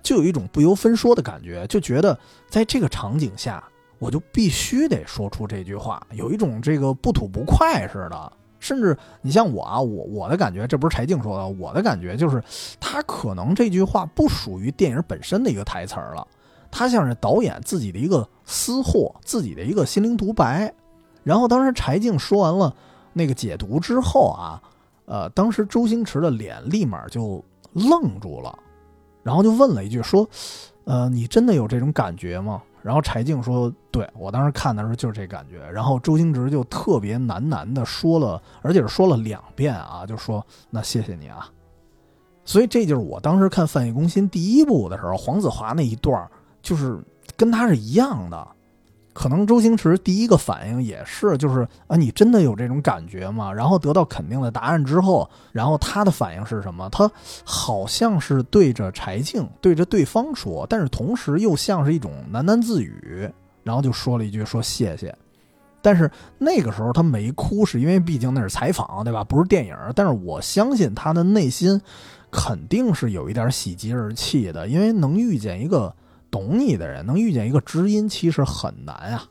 [0.01, 2.17] 就有一种不由分说的感觉，就觉得
[2.49, 3.63] 在这个场景下，
[3.97, 8.33] 我就必须得说出这句话，有一种这个不吐不快似的。
[8.59, 12.43] 甚至你像我啊，我我的感觉，这不是柴静说的，我的感觉就是，
[12.77, 16.27] 他可能这句话不属于电影本身的一个台词了，
[16.69, 20.73] 他像是导演自己的一个私货，自己的一个心灵独白。”
[21.23, 22.75] 然后当时柴静说完了
[23.13, 24.62] 那个解读之后啊，
[25.05, 28.59] 呃，当时周星驰的脸立马就愣住了，
[29.23, 30.27] 然后就问了一句说
[30.86, 41.49] ：“呃，你真的有这种感觉吗？”然后柴静说：“对我当时看的时候就是这感觉。”然后周星驰就特别喃喃的说了，而且是说了两遍啊，就说：“那谢谢你啊。”
[42.45, 46.27] 所以这就是我当时看《饭戏攻心》第一部的时候，黄子华那一段
[46.62, 46.97] 就是
[47.36, 48.47] 跟他是一样的。
[49.19, 53.51] 可能周星驰第一个反应也是，就是啊，你真的有这种感觉吗？
[53.51, 56.88] 然后得到肯定的答案之后，然后他的反应是什么？
[56.89, 57.12] 他
[57.43, 63.29] 好像是对着柴静，对着对方说，但是同时又像是一种喃喃自语，
[63.62, 65.13] 然后就说了一句说谢谢。
[65.82, 69.21] 但是那个时候他没哭，是因为毕竟那是采访，对吧？
[69.21, 69.75] 不是电影。
[69.93, 71.82] 但是我相信他的内心
[72.32, 75.93] 肯定是有一点喜极而泣的，因为能遇见一个。
[76.31, 79.23] 懂你的人能遇见一个知音，其实很难啊。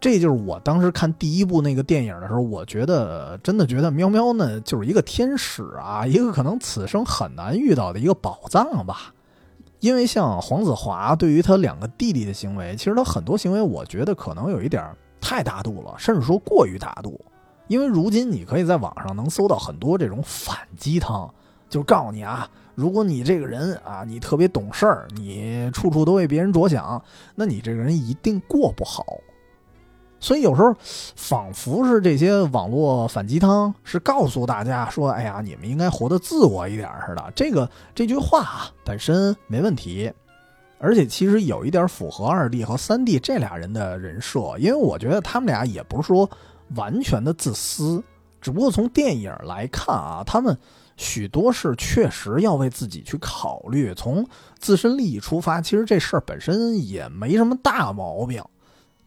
[0.00, 9.12] 这就是我当时看第一部那个电影的时候，我觉得真的觉得喵喵呢就是一个天使啊，一个可能此生很难遇到的一个宝藏吧。
[9.80, 17.18] 因为像黄子华对于他两个弟弟的行为，其实他很多行为，我觉得可能有一点太大度了，甚至说过于大度。
[17.68, 21.32] 因为如今你可以在网上能搜到很多这种反鸡汤，
[21.68, 22.48] 就告诉你啊，
[22.80, 27.02] 如果你这个人啊，你特别懂事儿，你处处都为别人着想，
[27.34, 29.04] 那你这个人一定过不好。
[30.18, 30.74] 所以有时候
[31.14, 37.32] 仿佛是这些网络反鸡汤是告诉大家说，哎呀，你们应该活得自我一点似的。
[37.34, 40.10] 这个这句话本身没问题，
[40.78, 46.28] 而且其实有一点符合二弟和三弟这俩人的人设，因为我觉得他们俩也不是说。
[46.76, 48.00] 完全的自私，
[48.40, 50.56] 只不过从电影来看啊，他们
[51.00, 54.22] 许多事确实要为自己去考虑，从
[54.58, 58.44] 自身利益出发，其实这事儿本身也没什么大毛病。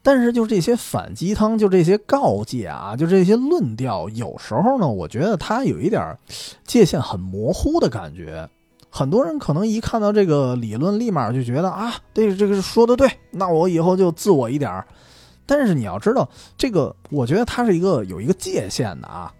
[0.01, 6.17] 但是就这些反鸡汤，就这些告诫啊，就这些论调，有时候呢，我觉得他有一点
[6.65, 8.49] 界限很模糊的感觉。
[8.89, 14.85] 很多人可能一看到这个理论，立马就觉得啊，对，这个说的对，那我以后就自我一点儿。
[15.45, 16.27] 但是你要知道，
[16.57, 19.31] 这个我觉得它是一个有一个界限的啊，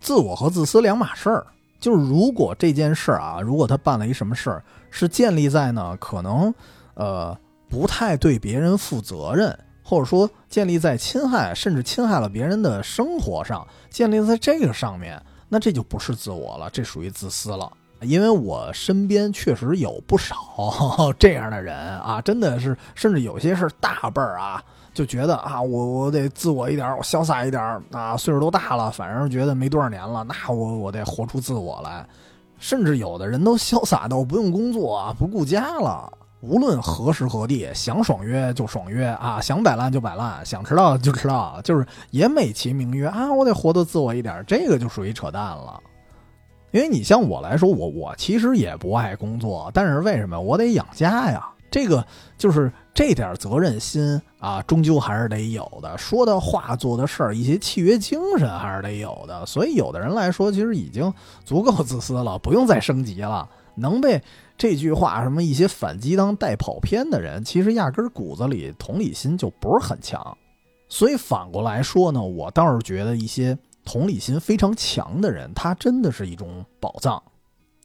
[0.00, 1.46] 自我和自私两码事儿。
[1.82, 6.54] 就是如果这件事儿啊，如果他办了一什么事儿，是建立在呢可能
[6.94, 7.36] 呃
[7.68, 17.70] 不太对别人负责任，或者说建立在侵害甚至侵害了别人的生活上，建立在这个上面，那这就不是自我了，这属于自私了。
[18.02, 20.36] 因为我身边确实有不少
[21.18, 24.62] 这样的人啊，真的是，甚至有些是大辈儿啊。
[24.94, 32.06] 就觉得啊，我我得自我一点，我潇洒一点啊，岁数都大了，反正觉得没多少年了，那我我得活出自我来。
[32.58, 45.80] 甚至有的人都潇洒到不用工作啊，不顾家了，无论何时何地，想爽约就爽约啊，想摆烂就摆烂，想迟到就迟到，就是也美其名曰啊，我得活得自我一点，这个就属于扯淡了。
[46.70, 51.48] 因为你像我来说，我我其实也不爱工作，但是为什么我得养家呀？
[51.72, 52.06] 这个
[52.36, 55.96] 就是这点责任心啊，终究还是得有的。
[55.96, 59.46] 说的话、做的事儿，一些契约精神还是得有的。
[59.46, 61.10] 所以，有的人来说，其实已经
[61.46, 63.48] 足够自私了，不用再升级了。
[63.76, 64.22] 能被
[64.58, 70.36] 这句话什么一些反击当带跑偏的人，其实压根骨子里同理心就不是很强。
[70.90, 77.22] 所以反过来说呢，我倒是觉得一些同理心非常强的人，他真的是一种宝藏。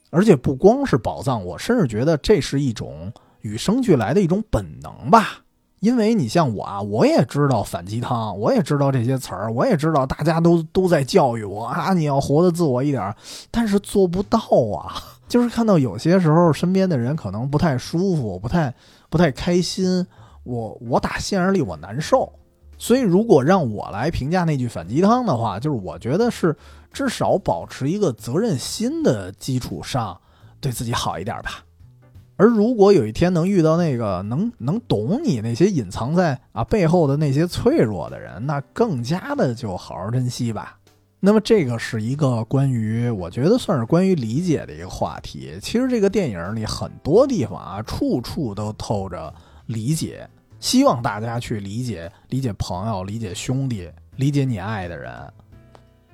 [0.10, 3.10] 而且不光是宝藏，我甚至觉得这是一种。
[3.42, 5.44] 与生俱来的一种本能吧，
[5.80, 13.16] 因为你像我啊，我也知道反鸡汤，我也知道这些词儿，我也知道大家都都在教育我啊，你要活得自我一点，
[13.52, 14.40] 但是做不到
[14.76, 15.02] 啊。
[15.28, 18.74] 就是看到有些时候身边的人可能不太舒服，不太
[19.10, 20.08] 不太开心，
[20.44, 22.32] 我我打心眼里我难受。
[22.78, 26.56] 所以如果让我来评价那句反鸡汤的话，就是我觉得是
[26.94, 30.18] 至少保持一个责任心的基础上，
[30.62, 31.66] 对自己好一点吧。
[32.38, 40.78] 而如果有一天能遇到那个能能懂你那些隐藏在啊背后的那些脆弱的人，那更加的就好好珍惜吧。
[41.20, 45.58] 那么这个是一个关于我觉得算是关于理解的一个话题。
[45.60, 49.34] 其实这个电影里很多地方啊，处处都透着
[49.66, 55.12] 理解，希望大家去理解理解朋友，理解兄弟，理解你爱的人。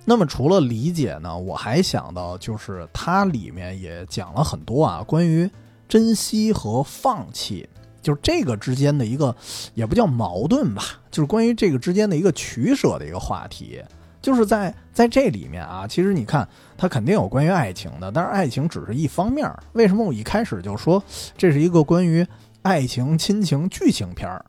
[0.06, 5.50] 那么除了理解呢，我还想到就是它里面也讲了很多啊关于。
[5.94, 7.70] 珍惜和放弃，
[8.02, 9.36] 就是这个之间的一个，
[9.76, 13.80] 也不叫矛盾吧，就是关于这个之间的一个取舍的一个话题。
[14.20, 19.48] 就是在在这里面啊，其实你看，它肯定有关于爱情的，但是爱情只是一方面。
[19.74, 21.04] 为什么我一开始就说
[21.38, 22.26] 这是一个关于
[22.64, 24.44] 爱情、亲情剧情片儿？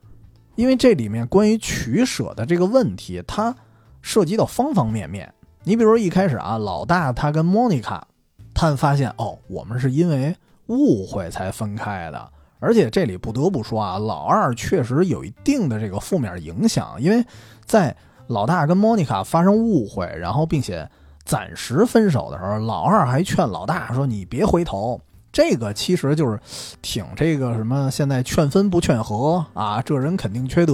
[0.55, 3.55] 因为这里面关于取舍的这个问题，它
[4.01, 5.31] 涉及到方方面面。
[5.63, 8.07] 你比如说一开始啊，老大他跟莫妮卡，
[8.51, 10.35] 他们发现哦，我们是因为。
[10.67, 17.25] 误会才分开的，而且这里不得不说啊，老二确实有一定的这个负面影响，因为
[17.65, 17.95] 在
[18.27, 20.89] 老大跟莫妮卡发生误会，然后并且
[21.23, 24.99] 暂时分手的时候，老二还劝老大说：“你别回头。”
[25.35, 26.39] 这个其实就是
[26.81, 30.73] 挺这个什么，现在劝分不劝和啊，这人肯定缺德，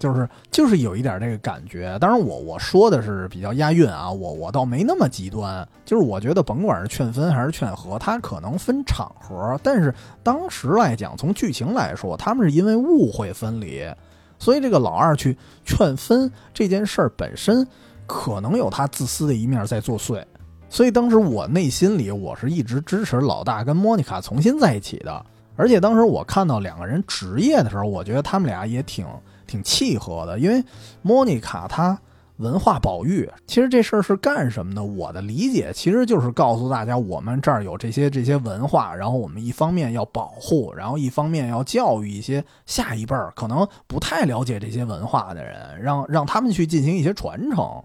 [0.00, 1.96] 就是就是有一点这个感觉。
[2.00, 9.94] 当然，我我说的是比较押韵啊，我我倒没那么极端，就是我觉得甭管是劝分还是劝和，它可能分场合，但是
[10.24, 13.88] 当时来讲，从剧情来说，他们是因为误会分离，
[14.40, 17.64] 所以这个老二去劝分这件事儿本身，
[18.08, 20.20] 可能有他自私的一面在作祟。
[20.70, 29.04] 所以当时我内心里我是一直支持老大跟莫妮卡重新在一起的，而且当时我看到两个人职业的时候，我觉得他们俩也挺
[29.48, 30.64] 挺契合的，因为
[31.02, 31.98] 莫妮卡她
[32.36, 34.82] 文化保育，其实这事儿是干什么的？
[34.82, 47.82] 我的理解其实就是告诉大家，我们这儿有这些这些文化，然后我们一方面要保护，然后一方面要教育一些下一辈儿可能不太了解这些文化的人，让让他们去进行一些传承。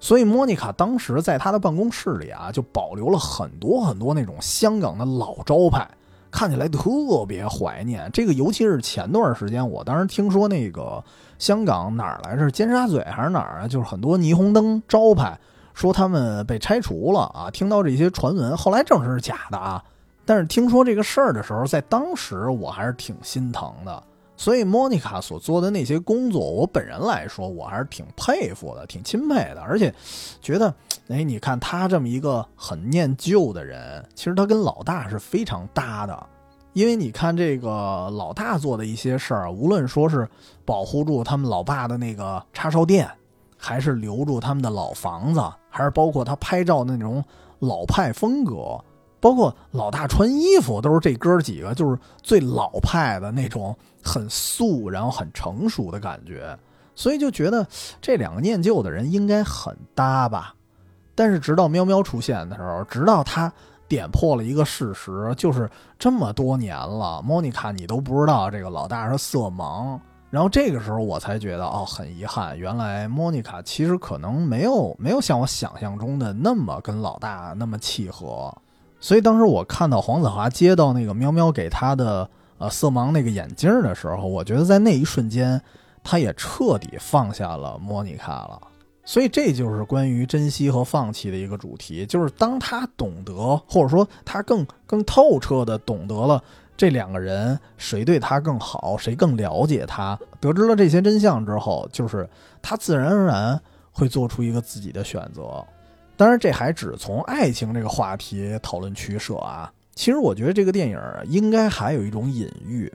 [0.00, 5.88] 所以莫妮卡当时在她的办公室里啊，就保留了很多很多那种香港的老招牌。
[6.32, 6.90] 看起来特
[7.26, 11.02] 别怀念这个，尤其是前段时间，我当时听说那个
[11.40, 13.66] 香港哪儿来着，尖沙咀还是哪儿啊？
[13.66, 15.36] 就是很多霓虹灯招牌，
[15.74, 17.50] 说他们被拆除了啊！
[17.50, 19.82] 听到这些传闻，后来证实是假的啊。
[20.24, 24.00] 但是听说这个事儿的时候，在当时我还是挺心疼的。
[24.40, 29.94] 所以莫妮卡所做的那些工作，我本人来说，我还是挺佩服的，挺钦佩的，而且
[30.40, 30.74] 觉得，
[31.08, 36.26] 哎，你看他这么一个很念旧的人，其实他跟老大是非常搭的，
[36.72, 40.26] 因为你看这个老大做的一些事儿，无论说是
[40.64, 43.06] 保护住他们老爸的那个叉烧店，
[43.58, 47.22] 还是留住他们的老房子，还是包括他拍照的那种
[47.58, 48.82] 老派风格。
[49.20, 56.58] 包括老大穿衣服都是这哥几个，就是最老派的那种，很素，然后很成熟的感觉，
[56.94, 57.66] 所以就觉得
[58.00, 60.54] 这两个念旧的人应该很搭吧。
[61.14, 63.52] 但是直到喵喵出现的时候，直到他
[63.86, 69.98] 点破了一个事实，就是这么多年了，莫妮卡你都不知道这个老大是色盲。
[70.30, 78.56] 然后这个时候我才觉得，哦，很遗憾，原来莫妮卡其实可能没有没有像我想象中的那么跟老大那么契合。
[79.00, 82.28] 所以当时我看到黄子华接到那个喵喵给他的
[82.58, 85.60] 呃色盲那个眼镜的时候，我觉得在那一瞬间，
[86.04, 88.60] 他也彻底放下了莫妮卡了。
[89.02, 96.40] 所以这就是关于珍惜和放弃的一个主题，就是当他懂得，或者说他更更透彻的懂得了
[96.76, 102.28] 这两个人谁对他更好，谁更了解他，得知了这些真相之后，就是
[102.60, 105.66] 他自然而然会做出一个自己的选择。
[106.20, 109.72] 当然，这还只从爱情这个话题讨论取舍啊。
[109.94, 112.92] 其实我觉得这个电影应该还有一种隐喻，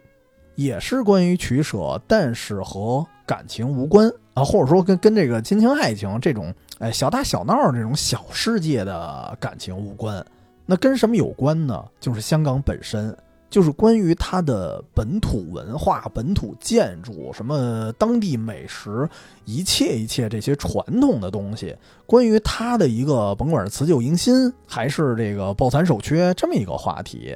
[0.54, 10.24] 也是关于取舍，但是和感情无关啊，或者说跟跟这个亲情爱情这种哎小打小闹这种小世界的感情无关。
[10.68, 11.84] 那跟什么有关呢？
[12.00, 13.18] 就是香港本身。
[13.56, 19.08] 就是关于它的本土文化、本土建筑、什么当地美食，
[19.46, 21.74] 一切一切这些传统的东西，
[22.06, 27.34] 关于它的一个甭管是辞旧迎新还是这个抱残守缺这么一个话题，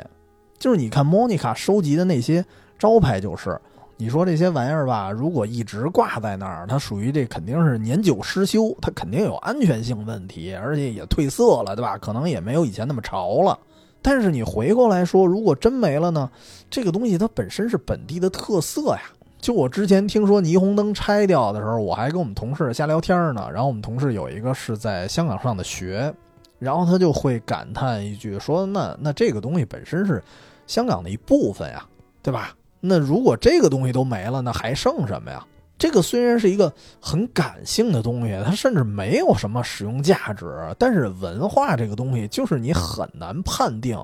[0.58, 2.44] 就是你看莫妮卡收集的那些
[2.78, 3.58] 招牌，就是
[3.96, 11.98] 你说这些玩意儿吧，如果一直挂在那儿，它属于这肯定是年久失修，它肯定有安全性问题，而且也褪色了，对吧？
[11.98, 13.58] 可能也没有以前那么潮了。
[14.02, 16.30] 但是你回过来说，如果真没了呢？
[16.70, 19.02] 这个东西它本身是本地的特色呀。
[19.40, 23.50] 就我之前听说霓虹灯拆掉的时候，我还跟我们同事瞎聊天呢。
[23.54, 26.14] 然后我们同事有一个是在香港上的学，
[26.60, 30.22] 然后他就会感叹一句说：“那那这个东西本身是
[30.68, 31.86] 香港的一部分呀，
[32.22, 32.54] 对吧？
[32.82, 35.46] 那如果这个东西都没了，那还剩什么呀？”
[35.80, 40.46] 这个虽然是一个很感性的东西，它甚至没有什么使用价值，
[40.78, 43.98] 但是文化这个东西就是你很难判定，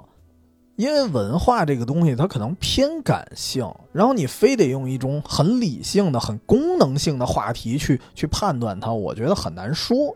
[0.77, 10.15] 因为文化这个东西它可能偏感性，然后你非得用一种很理性的、很功能性的话题去去判断它，我觉得很难说。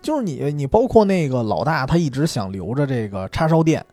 [0.00, 3.84] 就是你你包括那个老大，他一直想留着这个叉烧店。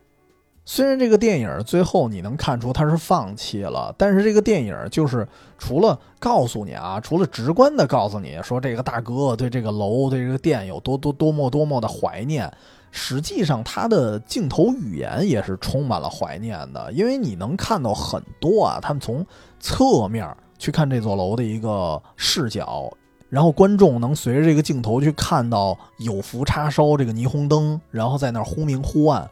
[0.64, 5.26] 虽然这个电影最后你能看出他是放弃了，但是这个电影就是
[5.58, 12.52] 除了告诉你啊，除了直观的告诉你说这个大哥对这个楼、对这个店有多多多么多么的怀念，
[12.92, 19.26] 实际上他的镜头语言也是充满了怀念的，因为你能看到很多啊，他们从
[19.58, 22.88] 侧面去看这座楼的一个视角，
[23.28, 29.28] 然后观众能随着这个镜头去看到有福叉烧这个霓虹灯，然后在那忽明忽暗。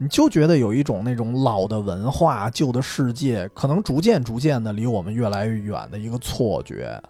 [0.00, 7.02] 你就觉得有一种那种老的文化、旧的世界，可能逐渐逐渐的离我们越来越远的一个错觉。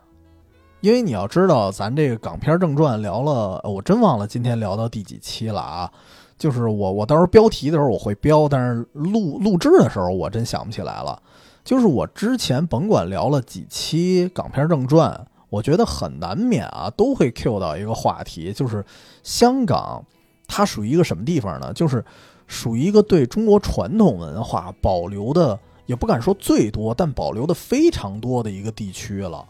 [0.81, 5.93] 因为你要知道，咱这个港片正传聊了，我真忘了今天聊到第几期了啊！
[6.39, 11.21] 就是我我到时候标题的时候我会标，但是录录制的时候我真想不起来了。
[11.63, 18.83] 就是我之前甭管聊了几期港片正传，我觉得很难免啊，都会 cue 到一个话题，就是
[19.23, 20.03] 香港
[20.47, 21.71] 它属于一个什么地方呢？
[21.75, 22.03] 就是。
[22.49, 29.47] 属于一个对中国传统文化保留的，也不敢说最多，但保留的非常多的一个地区了。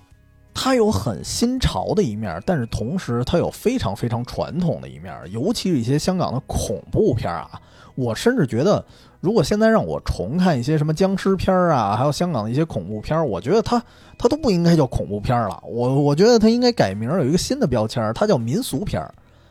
[0.53, 7.49] 它有很新潮的一面，但是同时它有非常非常传统的一面，尤其是一些香港的恐怖片啊。
[7.95, 8.85] 我甚至觉得，
[9.21, 13.81] 如果现在让我重看一些什么僵尸片啊，还有香港的一些恐怖片，我觉得它
[14.19, 15.63] 它都不应该叫恐怖片了。
[15.65, 19.01] 我我觉得它应该改名，有一个新的标签，它叫民俗片，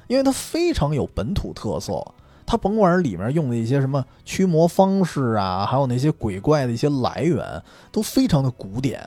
[0.07, 2.05] 因为它非常有本土特色。
[2.47, 9.05] 它甭管是里面用的一些什么驱魔方式啊，还有那些鬼怪的一些来源，都非常的古典。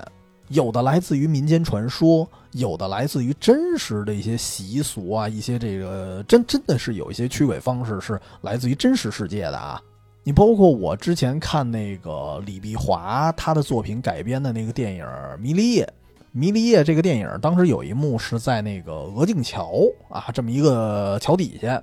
[0.49, 9.81] 有的来自于民间传说，有的来自于真实的一些习俗啊，一些这个真真的是有一些驱鬼方式是来自于真实世界的啊。
[10.23, 15.05] 你包括我之前看那个李碧华他的作品改编的那个电影
[15.39, 15.85] 《迷离夜》，
[16.33, 19.73] 《迷离夜》这个电影当时有一幕是在那个鹅颈桥
[20.11, 21.83] 啊这么一个桥底下，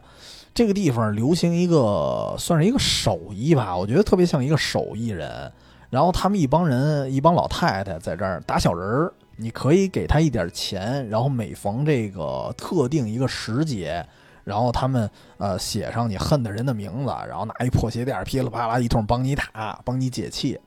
[0.58, 5.52] 这个地方流行一个算是一个手艺吧，我觉得特别像一个手艺人。
[5.92, 9.14] 然后他们一帮人，一帮老太太在这儿打小人儿。
[9.36, 14.04] 你可以给他一点钱，然后每逢这个特定一个时节，
[14.44, 20.60] 然后他们呃写上你恨的人的名字，然后拿一破鞋垫噼里啪啦一通帮你打，帮你解气。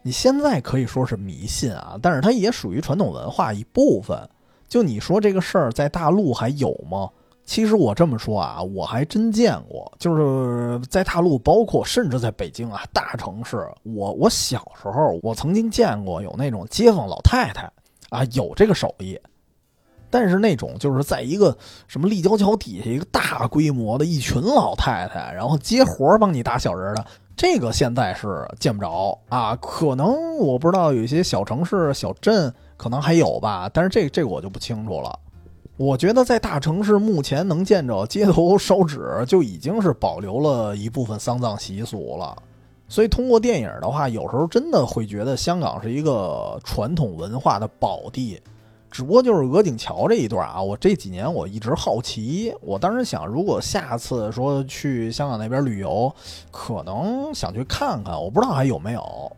[0.00, 4.26] 你现在可以说是迷信啊，但是它也属于传统文化一部分。
[4.66, 7.10] 就你说这个事儿在大陆还有吗？
[7.48, 17.62] 其实我这么说啊，我还真见过，就是在大陆，包括甚至在北京啊，大城市，我我小时候我曾经见过有那种街坊老太太
[18.10, 19.18] 啊，有这个手艺，
[20.10, 29.56] 但是那种就是在一个什么立交桥底下一个大规模的一群老太太，然后接活帮你打小人的，这个现在是见不着啊。
[29.56, 35.18] 可能我不知道有一些小城市、小镇可能还有吧，但是这这个我就不清楚了。
[35.78, 42.36] 我觉得在大城市目前能见着街头烧纸，就已经是保留了一部分丧葬习俗了。
[42.88, 48.40] 所以通过电影的话，有时候真的会觉得香港是一个传统文化的宝地。
[48.90, 52.52] 只不过就是鹅颈桥这一段啊，我这几年我一直好奇。
[52.60, 56.12] 我当时想，如果下次说去香港那边旅游，
[56.50, 59.30] 可能想去看看，我不知道还有没有。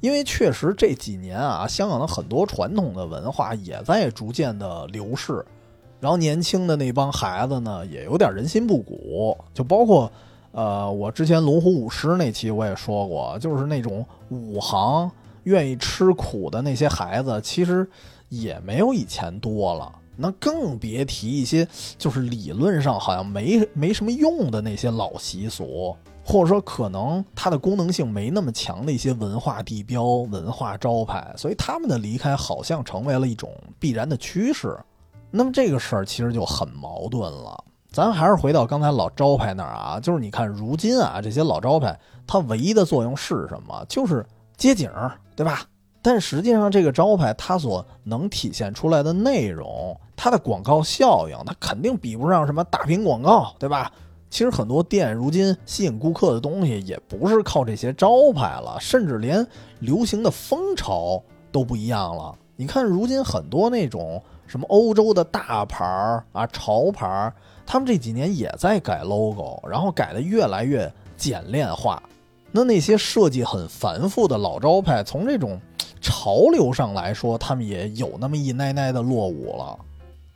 [0.00, 5.44] 因为确实这几年啊，香港的很多传统的文化也在逐渐的流逝，
[6.00, 9.36] 然后年轻的那帮孩子呢，也有点人心不古。
[9.52, 10.10] 就包括，
[10.52, 15.10] 呃，我之前龙虎舞狮那期我也说过，就是那种武行
[15.42, 17.88] 愿意吃苦的那些孩子，其实
[18.28, 19.92] 也没有以前多了。
[20.20, 25.96] 那更别提一些就是理论上好像没没什么用的那些老习俗。
[26.30, 34.78] 或者说，可能它的功能性没那么强的一些文化地标、文化招牌，所以他们的离开好像成为了一种必然的趋势。
[35.30, 37.64] 那么这个事儿其实就很矛盾了。
[37.90, 43.82] 咱还是回到刚才老招牌那儿啊，就是你看，如今啊这些老招牌，它唯一的作用是什么？
[43.88, 44.22] 就是
[44.58, 44.90] 街景，
[45.34, 45.62] 对吧？
[46.02, 53.90] 但实际上，这个招牌它所能体现出来的内容，它的广告效应，它肯定比不上什么大屏广告，对吧？
[54.30, 59.46] 其实很多店如今吸引顾客的东西也不是靠这些招牌了，甚至连
[59.80, 62.34] 流行的风潮都不一样了。
[62.56, 67.32] 你看，如今很多那种什么欧洲的大牌儿啊、潮牌儿，
[67.64, 72.02] 他们这几年也在改 logo，然后改的越来越简练化。
[72.50, 75.60] 那那些设计很繁复的老招牌，从这种
[76.00, 79.78] 潮流上来说，他们也有那么一奶奶的落伍了。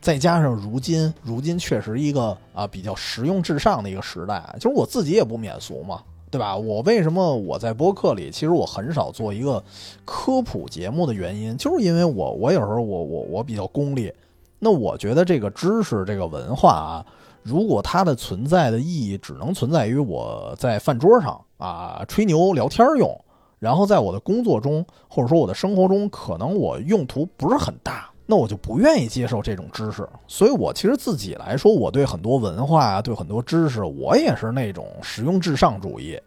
[0.02, 6.56] 再加上如今，如今确实一个啊比较实用至上的一个时代，就是我自己也不免俗嘛，对吧？
[6.56, 9.62] 我为什么我在播客里，其实我很少做一个
[10.04, 14.12] 科普节目的原因，就是因为我我有时候我我我比较功利，
[14.58, 17.06] 那我觉得这个知识这个文化啊，
[17.44, 23.24] 如果它的存在的意义只能存在于我在饭桌上啊吹牛聊天用，
[23.60, 28.11] 然后在我的工作中或者说我的生活中，可能我用途不是很大。
[28.32, 36.18] 那我就不愿意接受这种知识，所以我其实自己来说，我对很多文化啊，对很多知识，我也是那种实用至上主义。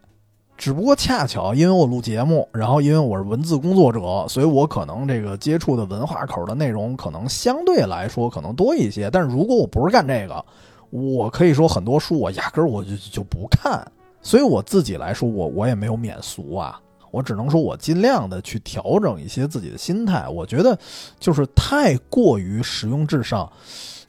[0.56, 9.10] 只不过恰巧因为我录节目，然后因为我是文字工作者，所以我可能这个接触的文化口的内容可能相对来说可能多一些。
[9.10, 10.44] 但是如果我不是干这个，
[10.90, 13.84] 我可以说很多书我压根儿我就就不看。
[14.22, 16.80] 所以我自己来说，我我也没有免俗啊。
[17.10, 20.28] 我只能说，我尽量的去调整一些自己的心态。
[20.28, 20.78] 我觉得，
[21.18, 23.50] 就是太过于实用至上，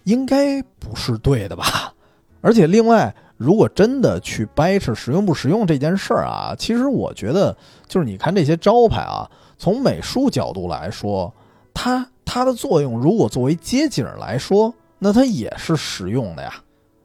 [0.04, 1.94] 应该不是对的吧？
[2.42, 7.56] 而且，另外，如果真的去掰扯实用不实用这件事儿啊，其实我觉得，
[7.88, 11.34] 就是你看这些招牌啊，从美术角度来说，
[11.74, 16.54] 它它的作用，如果作为街景来说，那它也是实用的呀。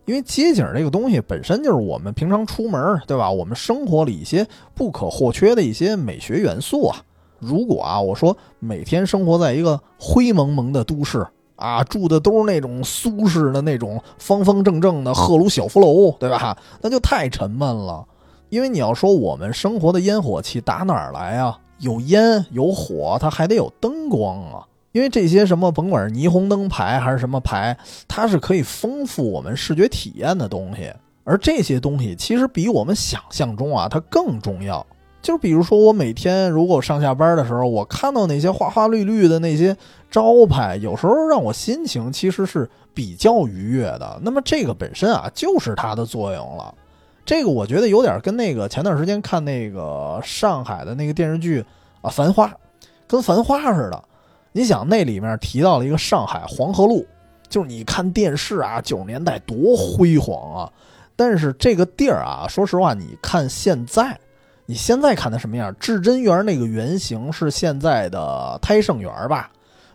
[0.04, 3.30] 因为街景这个东西本身就是我们平常出门，对吧？
[3.30, 6.96] 我们生活里一些不可或缺的一些美学元素啊。
[7.38, 11.26] 如果啊，我说每天生活在一个灰蒙蒙的都市
[11.56, 16.56] 啊，住的都是那种苏式的那种方方正正的赫鲁晓夫楼，对吧？
[16.80, 18.04] 那就太沉闷了。
[18.48, 21.58] 因为你要说我们生活的烟火气打哪儿来啊？
[21.78, 24.66] 有烟有火，它还得有灯光啊。
[24.92, 27.76] 因为这些什么，甭管是霓虹灯牌还是什么牌，
[28.06, 30.92] 它是可以丰富我们视觉体验的东西。
[31.24, 34.84] 而这些东西其实比我们想象中啊，它更重要。
[35.22, 39.76] 就比如说，我每天如果上下班的时候，我看到那些花花绿绿的那些
[40.10, 44.20] 招牌，有时候让我心情其实是比较愉悦的。
[44.22, 46.74] 那么这个本身啊，就是它的作用了。
[47.24, 51.64] 这个我觉得有点跟那个前段时间看那个上海的那个电视剧
[52.00, 52.48] 啊，《繁花》，
[53.06, 54.04] 跟《繁花》似的。
[54.52, 57.06] 你想那里面提到了一个上海黄河路，
[57.48, 60.72] 就是你看电视啊，九十年代多辉煌啊。
[61.16, 64.18] 但是这个地儿啊，说实话，你看现在。
[64.64, 65.74] 你现在看它什么样？
[65.78, 69.50] 至臻园那个原型是现在的胎盛园吧？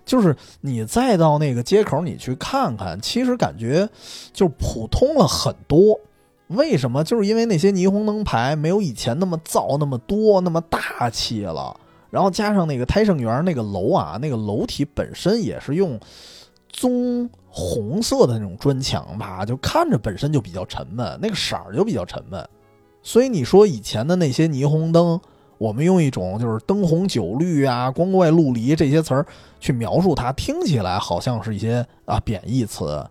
[0.06, 3.88] 就是你再到那个街口，你去看看，其实感觉
[4.34, 6.00] 就普通了很多。
[6.48, 7.04] 为什么？
[7.04, 11.76] 就是因为那些霓虹灯牌没有以前那么造那么多那么大气了。
[12.18, 16.00] 然后加上那个胎盛园那个楼啊，那个楼体本身也是用
[16.68, 22.44] 棕红色的那种砖墙吧，就看着本身就比较沉闷，那个色儿就比较沉闷。
[23.04, 25.22] 所以你说以前的那些霓虹灯，
[25.60, 29.24] 我们用一种就是灯红酒绿啊、光怪陆离这些词儿
[29.60, 33.06] 去描述它，听起来好像是一些啊贬义词。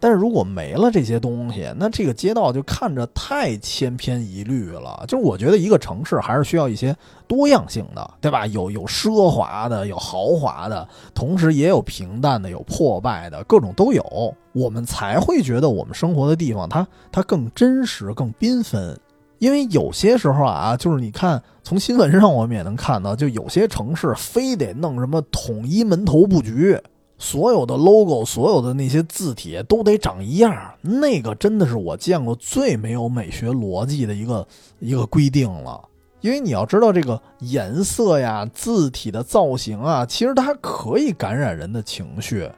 [0.00, 5.04] 但是如果没了这些东西，那这个街道就看着太千篇一律了。
[5.06, 6.96] 就是我觉得一个城市还是需要一些
[7.28, 8.46] 多样性的，对吧？
[8.46, 18.98] 有有奢华的，有豪华的，同时也有平淡的，有破败的，各种都有，我们才会觉得我们生活的地方它它更真实、更缤纷。
[19.38, 26.78] 因为有些时候啊，就是你看从新闻上我们也能看到，就有些城市非得弄什么统一门头布局，
[27.20, 34.48] 所有的 logo、所有的那些字体都得长一样，那个真的是我见过最没有美学逻辑的一个
[34.80, 35.80] 一个规定了。
[36.22, 42.50] 因为你要知道，这个颜色呀、字体的造型啊，其实它可以感染人的情绪，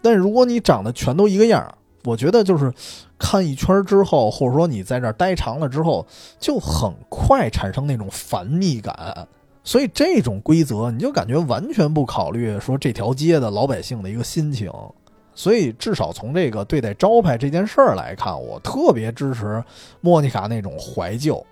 [0.00, 1.74] 但如果你长得全都一个样。
[2.04, 2.72] 我觉得就是
[3.16, 6.04] 看一圈之后，或者说你在这儿待长了之后，
[6.40, 9.28] 就很快产生那种烦腻感。
[9.64, 14.70] 所以这种规则，你就感觉完全不考虑说这条街的老百姓的一个心情。
[15.34, 19.64] 所以至少从这个对待招牌这件事儿来看，我特别支持
[20.00, 21.44] 莫妮卡那种怀旧。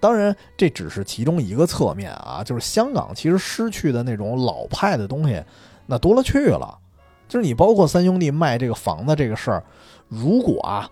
[0.00, 5.40] 当然，这只是其中一个侧面啊，就是香港其实失去的那种老派的东西，
[5.86, 6.78] 那多了去了。
[7.28, 9.62] 就是你包括三兄弟卖这个房子这个事儿。
[10.08, 10.88] 如果啊，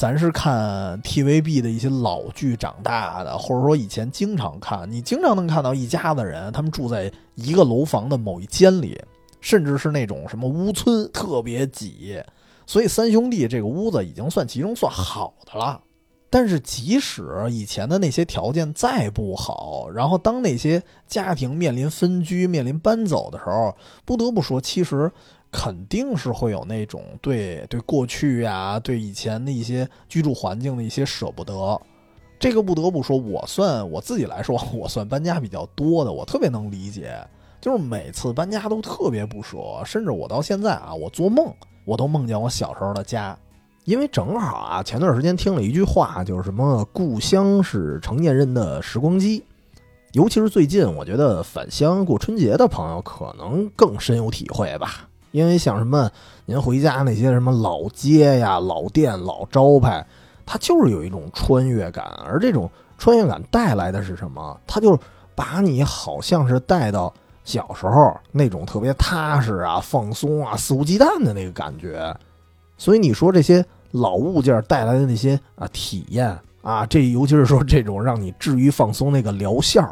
[0.00, 8.98] 咱是看 TVB 的一些老剧长大的，或者说以前经常看，你经常能看到一家子人，他们住在一个楼房的某一间里，
[9.42, 12.18] 甚至是那种什么屋村特别挤，
[12.66, 15.78] 所以三兄弟这个屋子已经算其中算好的了。
[16.30, 23.76] 但是即使以前的那些条件再不好，然后当那些家庭面临分居、面临搬走的时候，
[24.06, 25.12] 不得不说，其实。
[25.52, 31.80] 肯定是会有那种对对过去呀，对以前的一些居住环境的一些舍不得。
[32.38, 37.14] 这个不得不说，我算我自己来说，我算搬家比较多的，我特别能理解。
[37.60, 41.52] 就是每次搬家都特别不舍，甚至我到现在啊，我做梦
[41.84, 43.38] 我都梦见我小时候的家。
[43.84, 49.44] 因为正好啊，前段时间听了一句话，就是什么“故乡是成年人的时光机”，
[50.12, 55.09] 尤其是最近，我觉得返乡过春节的朋友可能更深有体会吧。
[55.30, 56.10] 因为像什么，
[56.44, 60.04] 您回家那些什么老街呀、老店、老招牌，
[60.44, 64.60] 它就是有一种穿越感，而这种穿越感带来的是什么？
[64.66, 64.98] 它就
[65.34, 67.12] 把你好像是带到
[67.44, 72.14] 小时候那种特别踏实啊、放松啊、肆无忌惮的那个感觉。
[72.76, 79.88] 所以你说这些老物件带来的那些啊体验啊，这尤其是说这种让你治愈放松那个疗效，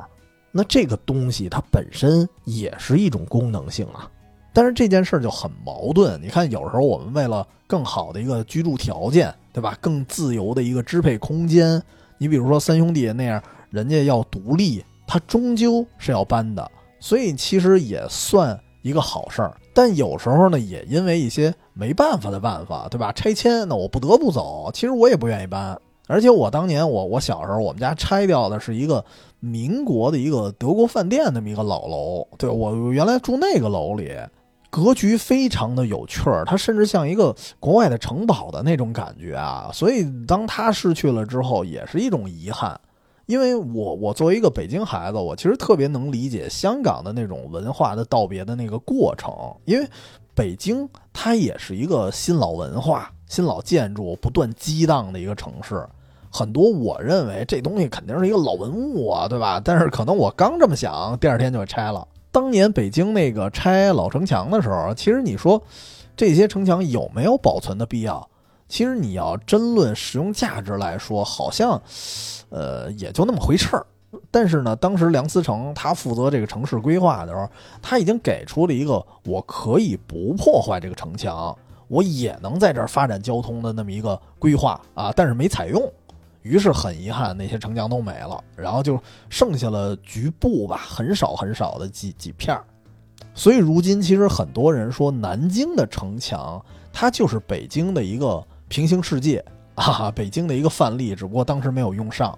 [0.51, 4.11] 那这个东西它本身也是一种功能性啊。
[4.59, 6.21] 但是这件事儿就很矛盾。
[6.21, 9.79] 你看，有时候我们为了更好的一个居住条件，对吧？
[9.81, 11.81] 更自由的一个支配空间，
[12.19, 13.41] 你比如说三兄弟那样，
[13.71, 19.57] 人家要独立，他终究是要搬的，所以其实也算一个好事儿。
[19.73, 23.13] 但有时候呢，也因为一些没办法的办法，对吧？
[23.13, 24.73] 拆迁，那我不得不走。
[24.75, 29.05] 其实我也不愿意搬，而且我当年我我小时候，我们家拆掉的是一个
[29.39, 34.11] 民国的一个德国饭店那么一个老楼，对我原来住那个楼里。
[34.71, 39.71] 格局非常的有趣儿，它甚至像一个国外的城堡的那种感觉啊！
[39.73, 42.79] 所以当它失去了之后，也是一种遗憾。
[43.27, 49.33] 因为我我作为一个北京孩子，我其实特别能理解香港的那种文化的道别的那个过程，
[49.67, 49.87] 因为
[50.35, 55.87] 北京它也是一个新老文化、新老建筑不断激荡的一个城市。
[56.31, 59.61] 很多我认为这东西肯定是一个老文物啊，对吧？
[59.63, 62.07] 但是可能我刚这么想，第二天就拆了。
[62.31, 65.63] 当年北京那个拆老城墙的时候，其实你说
[66.17, 68.29] 这些城墙有没有保存的必要？
[68.69, 71.81] 其实你要真论实用价值来说，好像，
[72.51, 73.87] 呃，也就那么回事儿。
[74.31, 77.49] 但是呢，当时梁思成他负责这个城市规划的时候，
[77.81, 81.57] 他已经给出了一个我可以不破坏这个城墙，
[81.89, 85.83] 我也能在这儿发展交通的那么一个规划啊，但是没采用。
[86.43, 92.65] 于是很遗憾，那些城墙都没了，然后就剩下了局部吧，很少很少的几几片儿。
[93.35, 102.37] 所以如今其实很多人说，南京的城墙它就是北京的一个平行世界啊，北京的一个范例，只不过当时没有用上。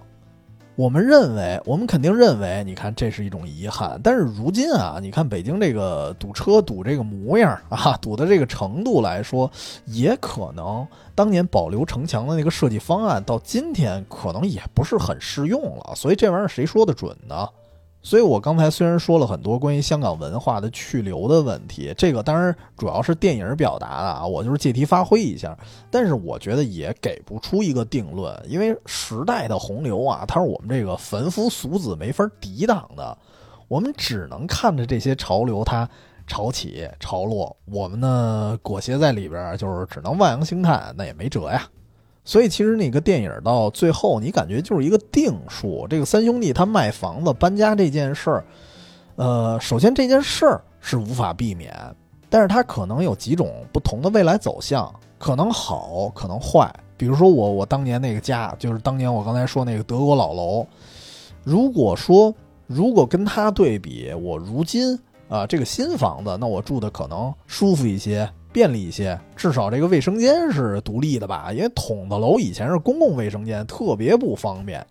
[0.75, 3.99] 我们认为，我们肯定认为，你看这是一种遗憾。
[4.01, 9.51] 但是如今啊，你看北京这个堵车堵这个模样啊，堵的这个程度来说，
[9.85, 15.93] 也可能当年保留城墙的那个设计方案，到今天可能也不是很适用了。
[15.95, 17.47] 所以这玩意儿谁说的准呢？
[18.03, 25.55] 所以，我刚才虽然说了很多关于香港文化的去留的问题，这个当然主要是电影表达的啊，我就是借题发挥一下。
[25.91, 33.17] 但是，我觉得也给不出一个定论，因为时代的洪流啊，它是我们这个凡夫俗子没法抵挡的。
[33.67, 35.87] 我们只能看着这些潮流它
[36.25, 41.67] 潮起潮落，我们呢裹挟在里边，就是只能望洋兴叹，那也没辙呀。
[42.23, 45.87] 所以其实那个电影到最后，你感觉就是一个定数。
[45.89, 48.45] 这个三兄弟他卖房子搬家这件事儿，
[49.15, 51.75] 呃，首先这件事儿是无法避免，
[52.29, 56.71] 但是它可能有几种不同的未来走向，可能好，可能坏。
[56.95, 60.65] 比如说我我当年那个家，就是当年我刚才说那个德国老楼，
[61.43, 62.33] 如果说
[62.67, 64.97] 如果跟他对比，我如今
[65.27, 68.29] 啊这个新房子，那我住的可能舒服一些。
[68.51, 71.51] 便利一些，至少这个卫生间是独立的吧？
[71.53, 74.85] 因为筒子楼以前是公共卫生间，特别不方便。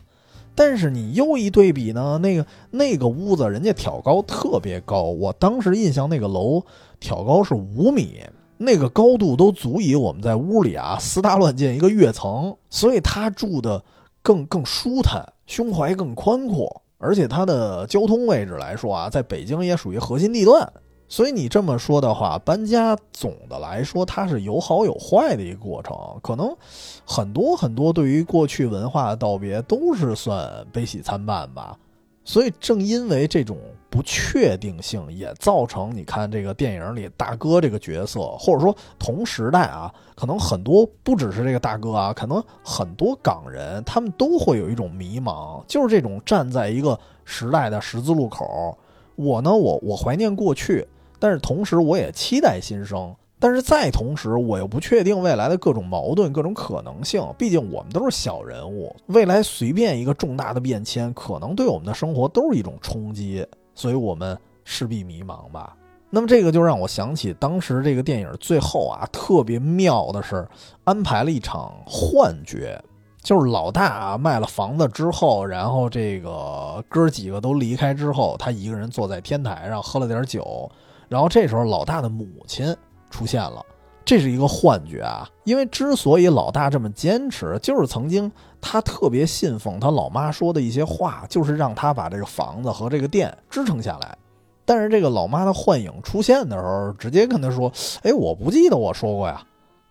[0.55, 6.63] 但是你又一对比呢，那个那个屋子人家挑高特别高，我当时印象那个楼
[6.99, 8.21] 挑高是五米，
[8.59, 13.83] 那个高度都足以我们在屋里啊私搭乱建一个跃层，所以他住的
[14.23, 20.71] 更更舒坦，胸怀更宽阔，而且它的交通位置来说啊，在北京也属于核心地段。
[21.11, 26.57] 所以你这么说的话，搬家总的来说它是有好有坏的一个过程，可能
[27.05, 31.77] 很多很多对于过去文化的道别都是算悲喜参半吧。
[32.23, 33.59] 所以正因为这种
[33.91, 48.79] 不确定性，也造成你看这个电影里大哥这个角色，或者说同时代啊，可能很多不只是这个大哥啊，可能很多港人他们都会有一种迷茫，就是这种站在一个时代的十字路口，
[49.17, 50.87] 我呢，我我怀念过去。
[51.21, 53.15] 但是同时，我也期待新生。
[53.43, 57.27] 但是再同时，我又不确定未来的各种矛盾、各种可能性。
[57.39, 63.47] 毕竟我们都是小人物，未来随便一个重大的变迁，可能对我们的生活都是一种冲击。
[63.75, 65.75] 所以我们势必迷茫吧。
[66.11, 70.47] 那么这个就让我想起当时这个电影最后啊，特别妙的是
[70.85, 72.79] 安排了一场幻觉，
[73.23, 80.71] 就是老大卖了房子之后，然后这个哥几个都离开之后，他一个人坐在天台上喝了点酒。
[81.11, 82.75] 然后这时候，老大的母亲
[83.11, 83.61] 出现了，
[84.05, 85.29] 这是一个幻觉啊！
[85.43, 88.31] 因为之所以老大这么坚持，就是曾经
[88.61, 94.17] 他特别信奉他老妈说的一些话，就是让他把这个房子和这个店支撑下来。
[94.65, 97.73] 但是这个老妈的幻影出现的时候，直接跟他说
[98.05, 99.43] ：“哎，我不记得我说过呀。”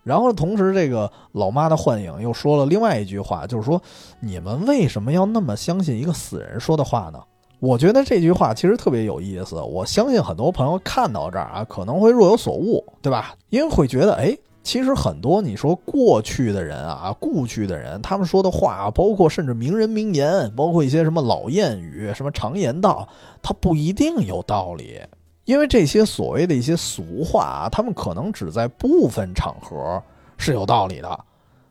[0.02, 3.82] 然后同时，这个老妈的幻影又说了另外一句话，就是说
[4.20, 7.20] ：“你们为什么要那么相信一个死人说的话呢？”
[7.60, 13.34] 我觉得这句话其实特别有意思，我相信很多朋友看到这儿啊，可能会若有所悟，对吧？
[13.50, 23.06] 因为会觉得，哎，其实很多你说过去的人啊，故去的人，他们说的话，包括甚至名人名言，包括一些什么老谚语、什么常言道，
[23.42, 24.98] 它不一定有道理，
[25.44, 30.02] 因为这些所谓的一些俗话啊，他们可能只在部分场合
[30.38, 31.24] 是有道理的，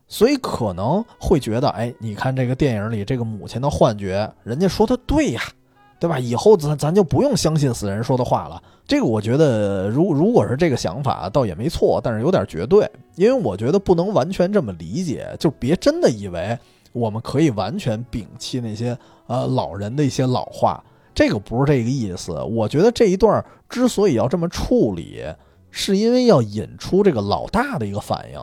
[0.07, 5.41] 所以可能会觉得，哎，你看这个电影里这个母亲的幻觉，人家说的对呀。
[5.99, 6.17] 对吧？
[6.17, 8.61] 以后咱咱就不用相信死人说的话了。
[8.87, 12.89] 这个我觉得，如如果是这个想法，倒也没错，但是有点绝对。
[13.15, 16.57] 因为我觉得不能完全这么理解，就别真的以为
[16.93, 18.97] 我们可以完全摒弃那些
[19.27, 20.81] 呃老人的一些老话。
[21.13, 22.31] 这个不是这个意思。
[22.43, 25.23] 我觉得这一段之所以要这么处理，
[25.69, 28.39] 是因为要引出这个老大的一个反应。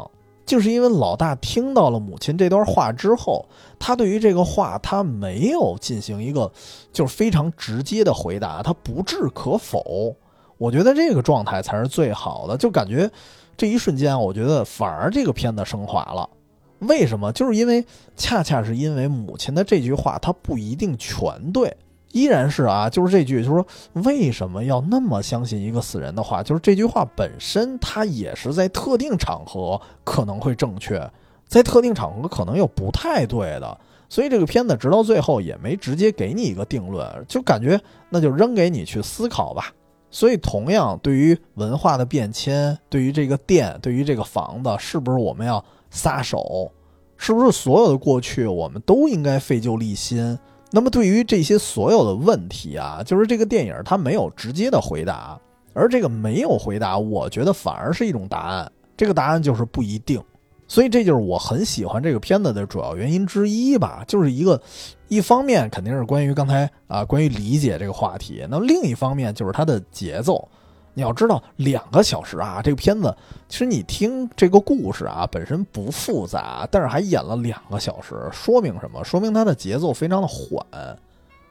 [0.46, 3.44] 就是因为老大听到了母亲这段话之后，
[3.78, 6.50] 他对于这个话他没有进行一个
[6.92, 10.16] 就是非常直接的回答，他不置可否。
[10.56, 13.10] 我觉得这个状态才是最好的，就感觉
[13.56, 16.30] 这一瞬间，我觉得反而这个片子升华了。
[16.78, 17.32] 为什么？
[17.32, 17.84] 就是因为
[18.16, 21.76] 恰恰是因为母亲的这句话，他不一定全对。
[22.16, 23.66] 依然是啊，就是这句，就是说
[24.04, 26.42] 为什么要那么相信一个死人的话？
[26.42, 31.06] 就是这句话本身，它也是在特定场合可能会正确，
[31.46, 33.78] 在特定场合可能又不太对的。
[34.08, 39.70] 所以这个片子直到最后也没直接给你一个定论，就感觉那就扔给你去思考吧。
[40.10, 46.72] 所以同样，对于文化的变迁，对于这个店，对于这个房子，是不是我们要撒手？
[47.18, 50.38] 是不是所有的过去我们都应该废旧立新？
[50.72, 55.38] 那么，对于这些所有的问题啊，就是这个电影它没有直接的回答，
[55.72, 58.70] 而这个没有回答，我觉得反而是一种答案。
[58.96, 60.20] 这个答案就是不一定，
[60.66, 64.04] 所以这就是我很喜欢这个片子的主要原因之一吧。
[64.08, 64.60] 就是一个，
[65.08, 70.48] 一方面肯定是关于刚才啊，关于理解这个话题，那另一方面就是它的节奏。
[70.96, 73.14] 你要知道，两个小时啊，这个片子
[73.50, 79.04] 其实你听这个故事啊，本身不复杂，但是还演了两个小时，说明什么？
[79.04, 80.66] 说明它的节奏非常的缓，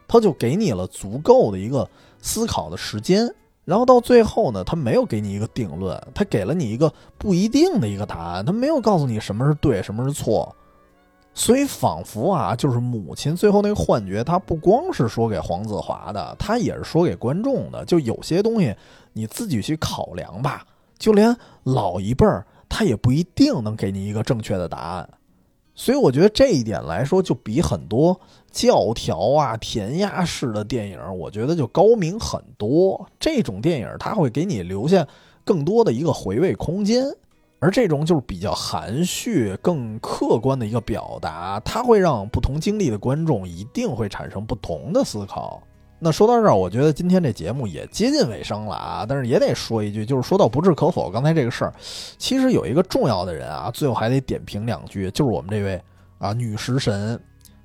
[0.08, 1.88] 它就给你了足够的一个
[2.20, 3.32] 思考的时间。
[3.64, 10.52] 然后到最后呢，他没有给你一个定论，他给了你一个不一定的一个答案，他没有告诉你什么是对，什么是错。
[11.36, 17.84] 所以仿佛啊，就是母亲最后那个幻觉，她不光是说给黄子华的，她也是说给观众的。
[17.84, 18.74] 就有些东西。
[19.18, 20.66] 你自己去考量吧，
[20.98, 25.08] 就连老一辈儿他也不一定能给你一个正确的答案，
[25.74, 28.20] 所以我觉得这一点来说，就比很多
[28.50, 33.08] 教条啊、填鸭式的电影，我觉得就高明很多。
[33.18, 35.08] 这种电影它会给你留下
[35.44, 37.06] 更多的一个回味空间，
[37.58, 45.62] 而这种就是比较含蓄、更客观的一个表达，它会让不同经历的观众一定会产生不同的思考。
[45.98, 51.72] 那说到这儿，我觉得今天这节目也接近尾声了啊，但是也得说一句，就是说到不置可否，刚才这个事儿，
[52.18, 55.82] 其实有一个重要的人啊，最后还得点评两句，就是我们这位
[56.18, 57.18] 啊女食神，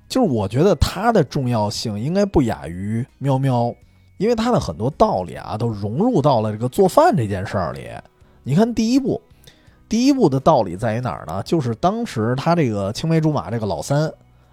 [0.08, 3.74] 就是我觉得她的重要性应该不亚于喵喵，
[4.16, 7.90] 因为她的很多道理啊，都融入到了这个做饭这件事儿里。
[8.42, 9.20] 你看第一步，
[9.92, 11.42] 第一步的道理在于哪儿呢？
[11.44, 14.10] 就是当时他这个青梅竹马这个老三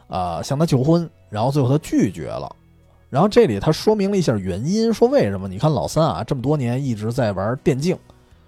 [0.09, 2.53] 啊向他求婚，然后最后他拒绝了。
[3.09, 5.47] 然后这里他说明了一下原因，说为什么？
[5.47, 7.97] 你看老三啊，这么多年一直在玩电竞，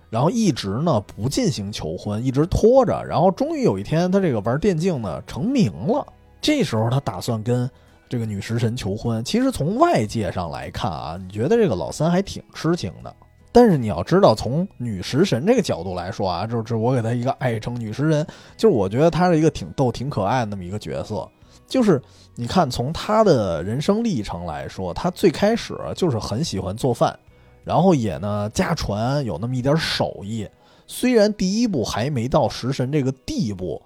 [0.10, 6.06] 然后一直呢不进行求婚，一直拖着，然后终于有一天他这个玩电竞呢成名了，
[6.42, 7.72] 这时候他打算跟
[8.10, 9.24] 这个女食神求婚。
[9.24, 13.16] 其实从外界上来看啊，你觉得这个老三还挺痴情的，
[13.52, 18.26] 但是你要知道，从女食神这个角度来说啊，就是我给她一个爱称女食神，
[18.56, 21.28] 就是我觉得她是一个挺逗、挺可爱的那么一个角色。
[21.68, 22.02] 就是
[22.36, 27.18] 你看，从她的人生历程来说，她最开始就是很喜欢做饭，
[27.64, 30.48] 然后也呢家传有那么一点手艺。
[30.88, 33.82] 虽然第一步还没到食神这个地步，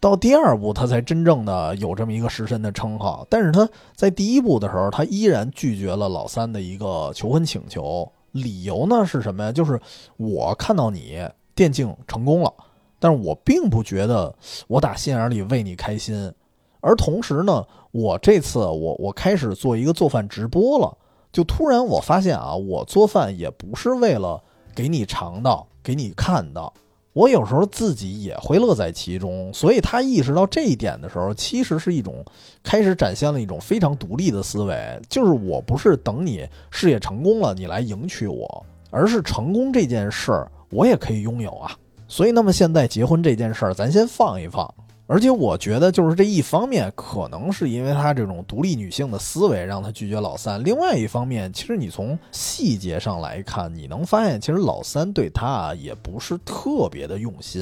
[0.00, 3.26] 到第二步她才真正的有这么一个食神的称号。
[3.30, 8.10] 但是她在第一步的时候，她依然拒绝了老三的一个求婚请求。
[8.32, 9.52] 理由呢是什么呀？
[9.52, 9.80] 就是
[10.16, 12.52] 我看到你电竞成功了，
[12.98, 14.34] 但是我并不觉得
[14.68, 16.32] 我打心眼里为你开心。
[16.80, 20.96] 而同时呢，我这次我我开始做一个做饭直播了，
[21.30, 24.42] 就突然我发现啊，我做饭也不是为了
[24.74, 26.72] 给你尝到、给你看到，
[27.12, 29.52] 我有时候自己也会乐在其中。
[29.52, 32.24] 所以他意识到这一点的时候，其实是一种
[32.62, 41.76] 开始展现了一种非常独立的思维，就是我不是等你事业成功了你来迎娶我，而是成功这件事儿我也可以拥有啊。
[42.06, 44.72] 所以那么现在结婚这件事儿，咱先放一放。
[45.12, 57.60] 而且我觉得，就是这一方面，可能是因为她这种独立女性的思维让她拒绝老三；另外一方面，其实你从细节上来看，你能发现，其实老三对她啊也不是特别的用心，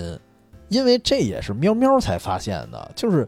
[0.69, 3.27] 因为这也是喵喵才发现的，就是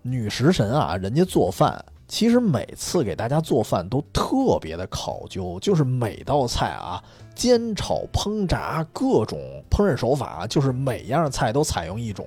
[0.00, 7.04] 女食神啊，人家做饭，其实每次给大家做饭都特别的考究，就是每道菜啊，
[7.34, 9.38] 煎炒烹炸各种
[9.70, 12.26] 烹饪手法，就是每样菜都采用一种。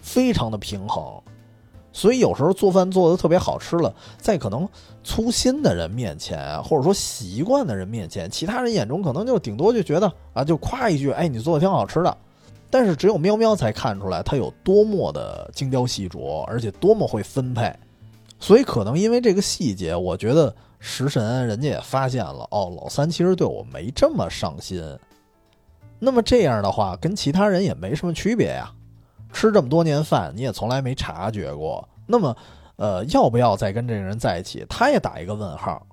[0.00, 1.04] 非常的平衡，
[1.92, 4.68] 所以有时候做饭做的特别好吃了，在可能
[5.02, 12.16] 粗心的人面前，或者说习惯的人面前，其他人眼中可能就顶多就觉得啊，就夸一句，哎，你做的挺好吃的。
[12.72, 17.74] 但是只有喵喵才看出来他有多么的精雕细琢，而且多么会分配。
[18.38, 24.82] 所以可能因为这个细节，我觉得食神人家也发现了，哦，老三其实对我没这么上心。
[25.98, 28.72] 那么这样的话，跟其他人也没什么区别呀。
[29.32, 31.86] 吃这么多年饭，你也从来没察觉过。
[32.06, 32.36] 那么，
[32.76, 34.64] 呃，要不要再跟这个人在一起？
[34.68, 35.86] 他也打一个问号。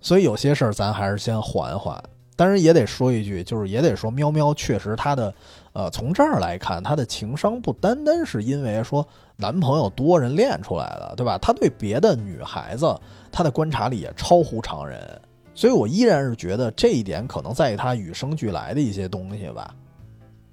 [0.00, 2.02] 所以有些事儿咱还是先缓缓。
[2.36, 5.34] 当然也得说一句，就是也得说，喵喵确实他的，
[5.72, 9.04] 呃，从这儿来看，他的情商不单单是因为说
[9.34, 11.36] 男朋友多人练出来的，对吧？
[11.38, 12.96] 他对别的女孩子，
[13.32, 15.20] 他的观察力也超乎常人。
[15.52, 19.74] 所以我依然是觉得这一点可能在于他与生俱来的一些东西吧。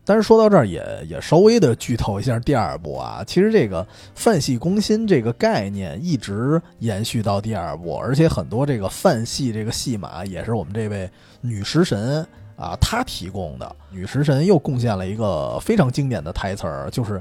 [0.06, 3.24] 但是说到这儿，也也稍微的剧透一下第二部啊。
[3.26, 11.10] 其实这个范系攻心这个概念一直延续到第二部，而且很多这个范系这个戏码也是我们这位
[11.42, 12.26] 女食神
[12.56, 13.76] 啊她提供的。
[13.90, 17.20] 女食神又贡献了一个非常经典的台词儿，就是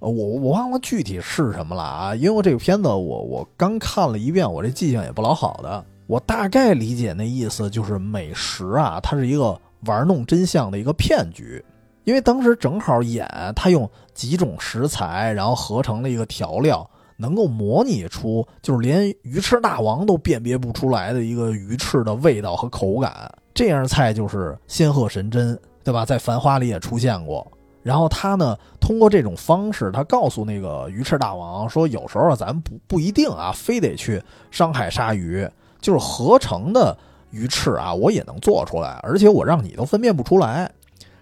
[0.00, 5.84] 我我忘了具体是什么了啊，因为我这个片子我我刚看了一遍，我这记性也不老好的。
[6.06, 11.64] 我大概理解那意思就是美食啊，它是一个玩弄真相的一个骗局。
[12.04, 13.26] 因为当时正好演
[13.56, 23.30] 他用几种食材，然后合成的一个调料，能够模拟出就是连鱼翅大王都辨别不出来的一个鱼翅的味道和口感。
[23.54, 26.04] 这样菜就是仙鹤神针，对吧？
[26.04, 27.46] 在《繁花》里也出现过。
[27.82, 35.46] 然后他呢，通过这种方式，他告诉那个鱼翅大王说：“有时候咱不不一定啊，非得去上海杀鱼，
[35.80, 36.96] 就是合成的
[37.30, 40.70] 鱼翅啊，我也能做出来，而且我让你都分辨不出来。”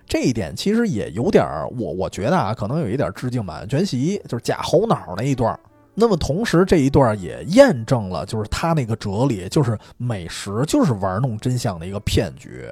[0.06, 5.58] 这一点其实也有点儿，我我觉得啊，可能有一点致敬《满汉全席》，就是假猴脑那一段。
[5.94, 12.66] 那么同时这一段也验证了，就是他那个哲理，就是美食就是玩弄真相的一个骗局。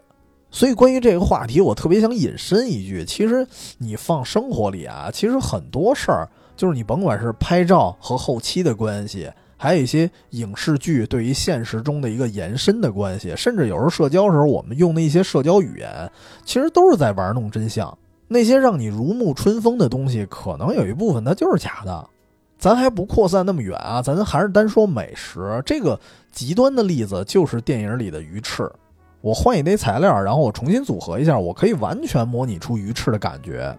[0.51, 3.47] 所以关于这个话题，我特别想引申一句：其实
[3.79, 9.31] 你放生活里啊，其实很多事儿，就是你甭管是拍照和后期的关系。
[9.63, 16.11] 还有一些影视剧对于现实中的一个延伸的关系，甚至有时候社交时候我们用的一些社交语言，
[16.47, 17.99] 其实都是在玩弄真相。
[18.27, 22.09] 那些让你如沐春风的东西，可能有一部分它就是假的。
[22.59, 26.01] 咱还不扩散那么远啊，咱还是单说美食这个
[26.33, 28.67] 极端的例子，就是电影里的鱼翅。
[29.21, 33.79] 我换一堆材料，然后我重新组合一下，我可以完全模拟出鱼翅的感觉。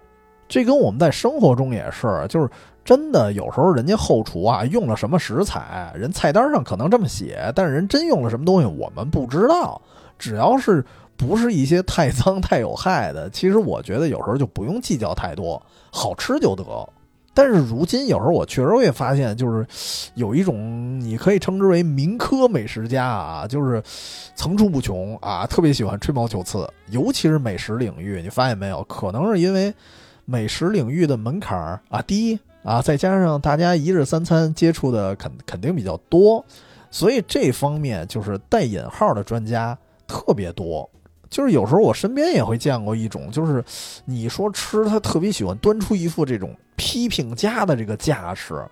[0.51, 2.49] 这跟我们在生活中也是，就是。
[2.83, 9.79] 真的有时候人家后厨啊用了什么食材，人菜单上可能这么写，但是人真用了什么东西我们不知道。
[10.17, 10.83] 只要是
[11.15, 16.63] 不是一些太脏太有害的，其实我觉得有时候就不用计较太多，好吃就得。
[17.35, 19.63] 但是如今有时候我确实也发现，就是
[20.15, 23.79] 有一种你可以称之为民科美食家啊，就是
[24.33, 28.83] 层出不穷啊，特别喜欢吹毛求疵，尤其是美食领域，你发现没有？
[28.85, 29.71] 可能是因为
[30.25, 32.39] 美食领域的门槛儿啊低。
[32.63, 36.45] 啊，再加上大家一日三餐接触的肯肯定比较多，
[36.91, 40.87] 所以这方面就是带引号的专家特别多。
[41.27, 43.65] 就是有时候我身边也会见过一种，就是
[44.05, 48.63] 你说吃他特别喜欢端出一副这种批评家的这个架势，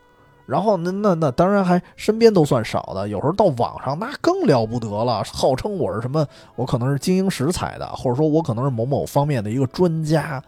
[0.45, 6.23] 然后那那那当然还身边都算少的，有时候到网上那更了不得了，号称我是什么，
[6.55, 10.39] 我可能是经营食材的，或者说我可能是某某方面的一个专家。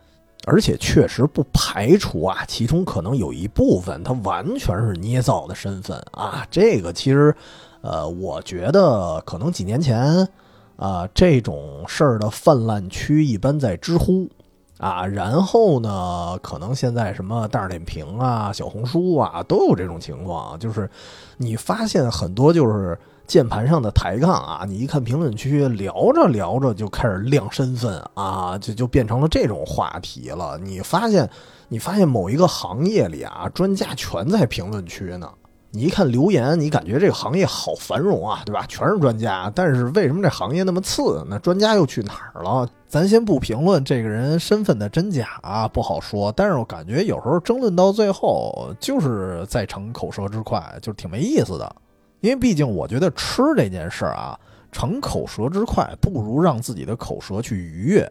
[0.46, 6.46] 而且确实不排除啊，其中可能有一部分他完全是捏造的身份啊。
[6.50, 7.36] 这个其实，
[7.82, 10.28] 呃，我觉得可能几年前，
[10.76, 14.30] 啊，这种事儿的泛滥区一般在知乎，
[14.78, 20.90] 啊，然后呢，可能现在什么大点评啊、小红书啊都有这种情况，就是
[21.38, 22.98] 你发现很多就是。
[23.32, 30.58] 键盘上的抬杠啊，你一看评论区，聊着聊着就开始亮身份啊，就就变成了这种话题了。
[30.58, 31.30] 你发现，
[31.70, 35.30] 你发现某一个行业里啊，专家全在评论区呢。
[35.74, 38.66] 你一看留言，你感觉这个行业好繁荣啊，对吧？
[38.68, 41.26] 全是专家，但是为什么这行业那么次？
[41.30, 42.68] 那专家又去哪儿了？
[42.90, 46.30] 咱先不评论这个人身份的真假啊，不好说。
[46.34, 51.74] 但是我感觉有时候争论到最后，就是在逞口舌之快，就挺没意思的。
[52.22, 54.40] 因为毕竟，我觉得吃这件事儿啊，
[54.72, 58.10] 逞口舌之快，不如让自己的口舌去愉悦。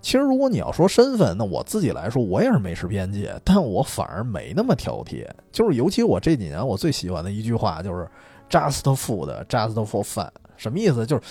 [0.00, 5.26] 其实，如果你要说身份，那我自己来说，我也是美食编辑，但我反而没那么挑剔。
[5.52, 8.08] 就是，尤其我这几年，我最喜欢的一句话就是
[8.48, 11.04] “just food, just for fun”，什么意思？
[11.04, 11.22] 就是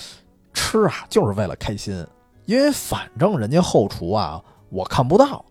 [0.53, 2.05] 吃啊，就是为了开心。
[2.45, 5.43] 因为反正人家后厨啊，我看不到。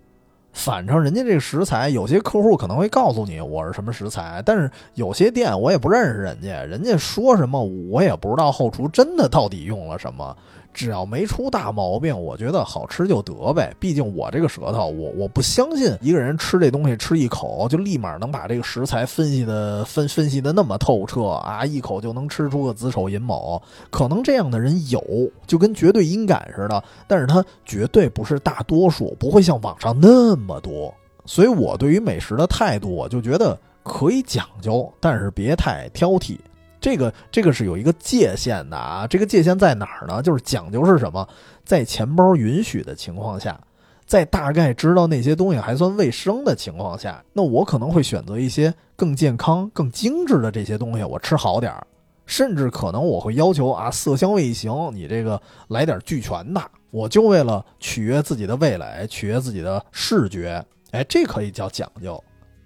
[0.55, 10.35] 反正人家这个食材，有些客户可能会告诉你我是什么食材，但是有些店我也不认识人家，人家说什么我也不知道后厨真的到底用了什么。
[10.75, 13.75] 只要没出大毛病，我觉得好吃就得呗。
[13.79, 23.63] 毕竟我这个舌头，我我不相信一个人吃这东西吃一口就立马能把这个食材分析的分分析的那么透彻啊，一口就能吃出个子丑寅卯。
[23.91, 25.01] 可能这样的人有，
[25.47, 30.93] 就跟绝对音感似的，但是他绝对不是大多数，不会像网上那么多。
[31.25, 36.37] 所以我对于美食的态度，我就觉得可以讲究，但是别太挑剔。
[36.85, 40.21] 这个这个是有一个界限的啊，这个界限在哪儿呢？
[40.21, 41.27] 就是讲究是什么，
[41.65, 43.59] 在钱包允许的情况下，
[44.05, 51.87] 在大概知道那些东西还算卫生的情况下，那我可能会选择一些更健康、更精致的这些东西，我吃好点儿，
[52.27, 56.61] 甚至可能我会要求啊，色香味形你这个来点俱全的，
[56.91, 62.23] 我就为了取悦自己的味蕾，取悦自己的视觉，哎，这可以叫讲究。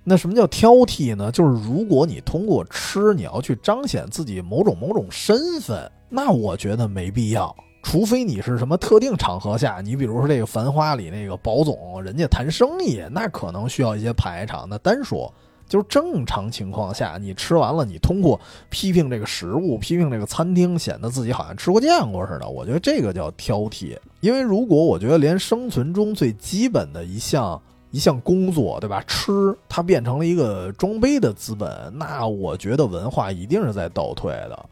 [0.08, 1.30] 那什么叫挑剔呢？
[1.30, 7.54] 就是如果你通过吃，你要去彰显自己某种某种身份，那我觉得没必要。
[7.82, 14.66] 除非你是什么特定场合下，你比如说这个《繁花》里那个宝总，人家谈生意，那可能需要一些排场。
[14.68, 15.32] 那单说，
[15.68, 18.40] 就是正常情况下，你吃完了，你通过
[18.70, 22.48] 批评这个食物、批评这个餐厅，显得自己好像吃过见过似的。
[22.48, 23.96] 我觉得这个叫挑剔。
[24.20, 27.60] 因为如果我觉得连生存中最基本的一项。
[27.90, 29.02] 一项工作，对吧？
[29.06, 34.66] 吃它变成了一个装杯的资本，那我觉得文化一定是在倒退的。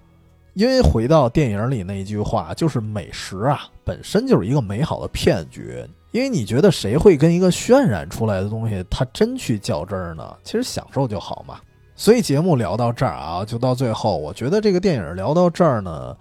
[0.55, 5.85] 因为回到电影里那一句话，就是美食啊，本身就是一个美好的骗局。
[6.13, 10.35] 因为你觉得谁会跟一个渲染出来的东西，他真去较真儿呢？
[10.43, 11.61] 其实享受就好嘛。
[11.97, 16.15] 所以节目聊到这儿啊，就到最后，我觉得这个电影聊到这儿呢，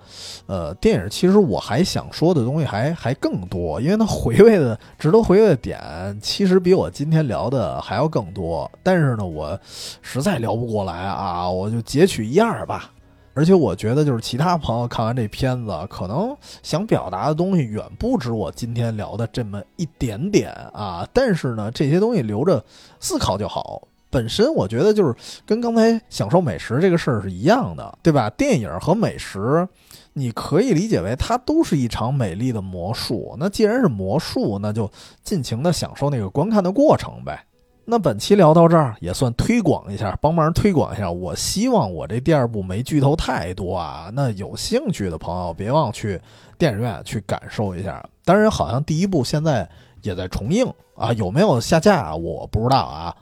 [0.47, 8.71] 呃，电影其实我还想说的东西还还更多，因为它回味的值得回味的点，其实比我今天聊的还要更多。
[8.81, 9.59] 但是呢，我
[10.01, 12.91] 实在聊不过来啊，我就截取一二吧。
[13.33, 21.05] 而且我觉得，就是其他朋友看完这片子，可能想表达的东西远不止我今天聊的这么一点点啊。
[21.11, 22.63] 但是呢，这些东西留着
[23.01, 23.85] 思考就好。
[24.09, 25.13] 本身我觉得就是
[25.45, 28.29] 跟刚才享受美食这个事儿是一样的，对吧？
[28.31, 29.67] 电影和美食，
[30.13, 33.35] 你可以理解为它都是一场美丽的魔术。
[33.37, 34.89] 那既然是魔术，那就
[35.23, 37.45] 尽情的享受那个观看的过程呗。
[37.87, 41.11] 那本期聊到这儿，也算推广一下，帮忙推广一下。
[41.11, 44.09] 我希望我这第二部没剧透太多啊。
[44.11, 46.19] 那有兴趣的朋友，别忘去
[46.57, 48.03] 电影院去感受一下。
[48.23, 49.69] 当然，好像第一部现在
[50.01, 53.15] 也在重映啊，有没有下架我不知道啊。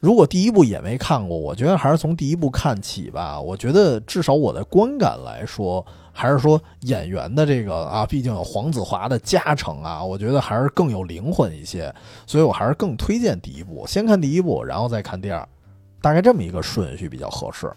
[0.00, 3.38] 如果第一部也没看过，我觉得还是从第一部看起吧。
[3.38, 11.94] 我觉得至少我的观感来说，还是说演员的这个啊，毕竟有黄子华的加成啊，我觉得还是更有灵魂一些。
[12.26, 15.46] 所以我还是更推荐第一部，先看第一部，然后再看第二，
[16.00, 17.70] 大概这么一个顺序比较合适。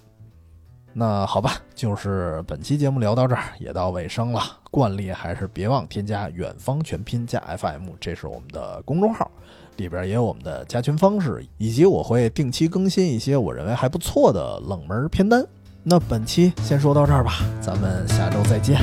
[0.94, 4.42] 那好吧，就是本期节目聊到这儿，也到尾声了。
[4.72, 9.30] 惯例还是别忘添加远方全拼加 FM，这是我们的公众号。
[9.78, 15.46] 里边也有我们的加群方式，以及我会定期更新一些我认为还不错的冷门片单。
[15.84, 18.80] 那本期先说到这儿吧，咱们下周再见。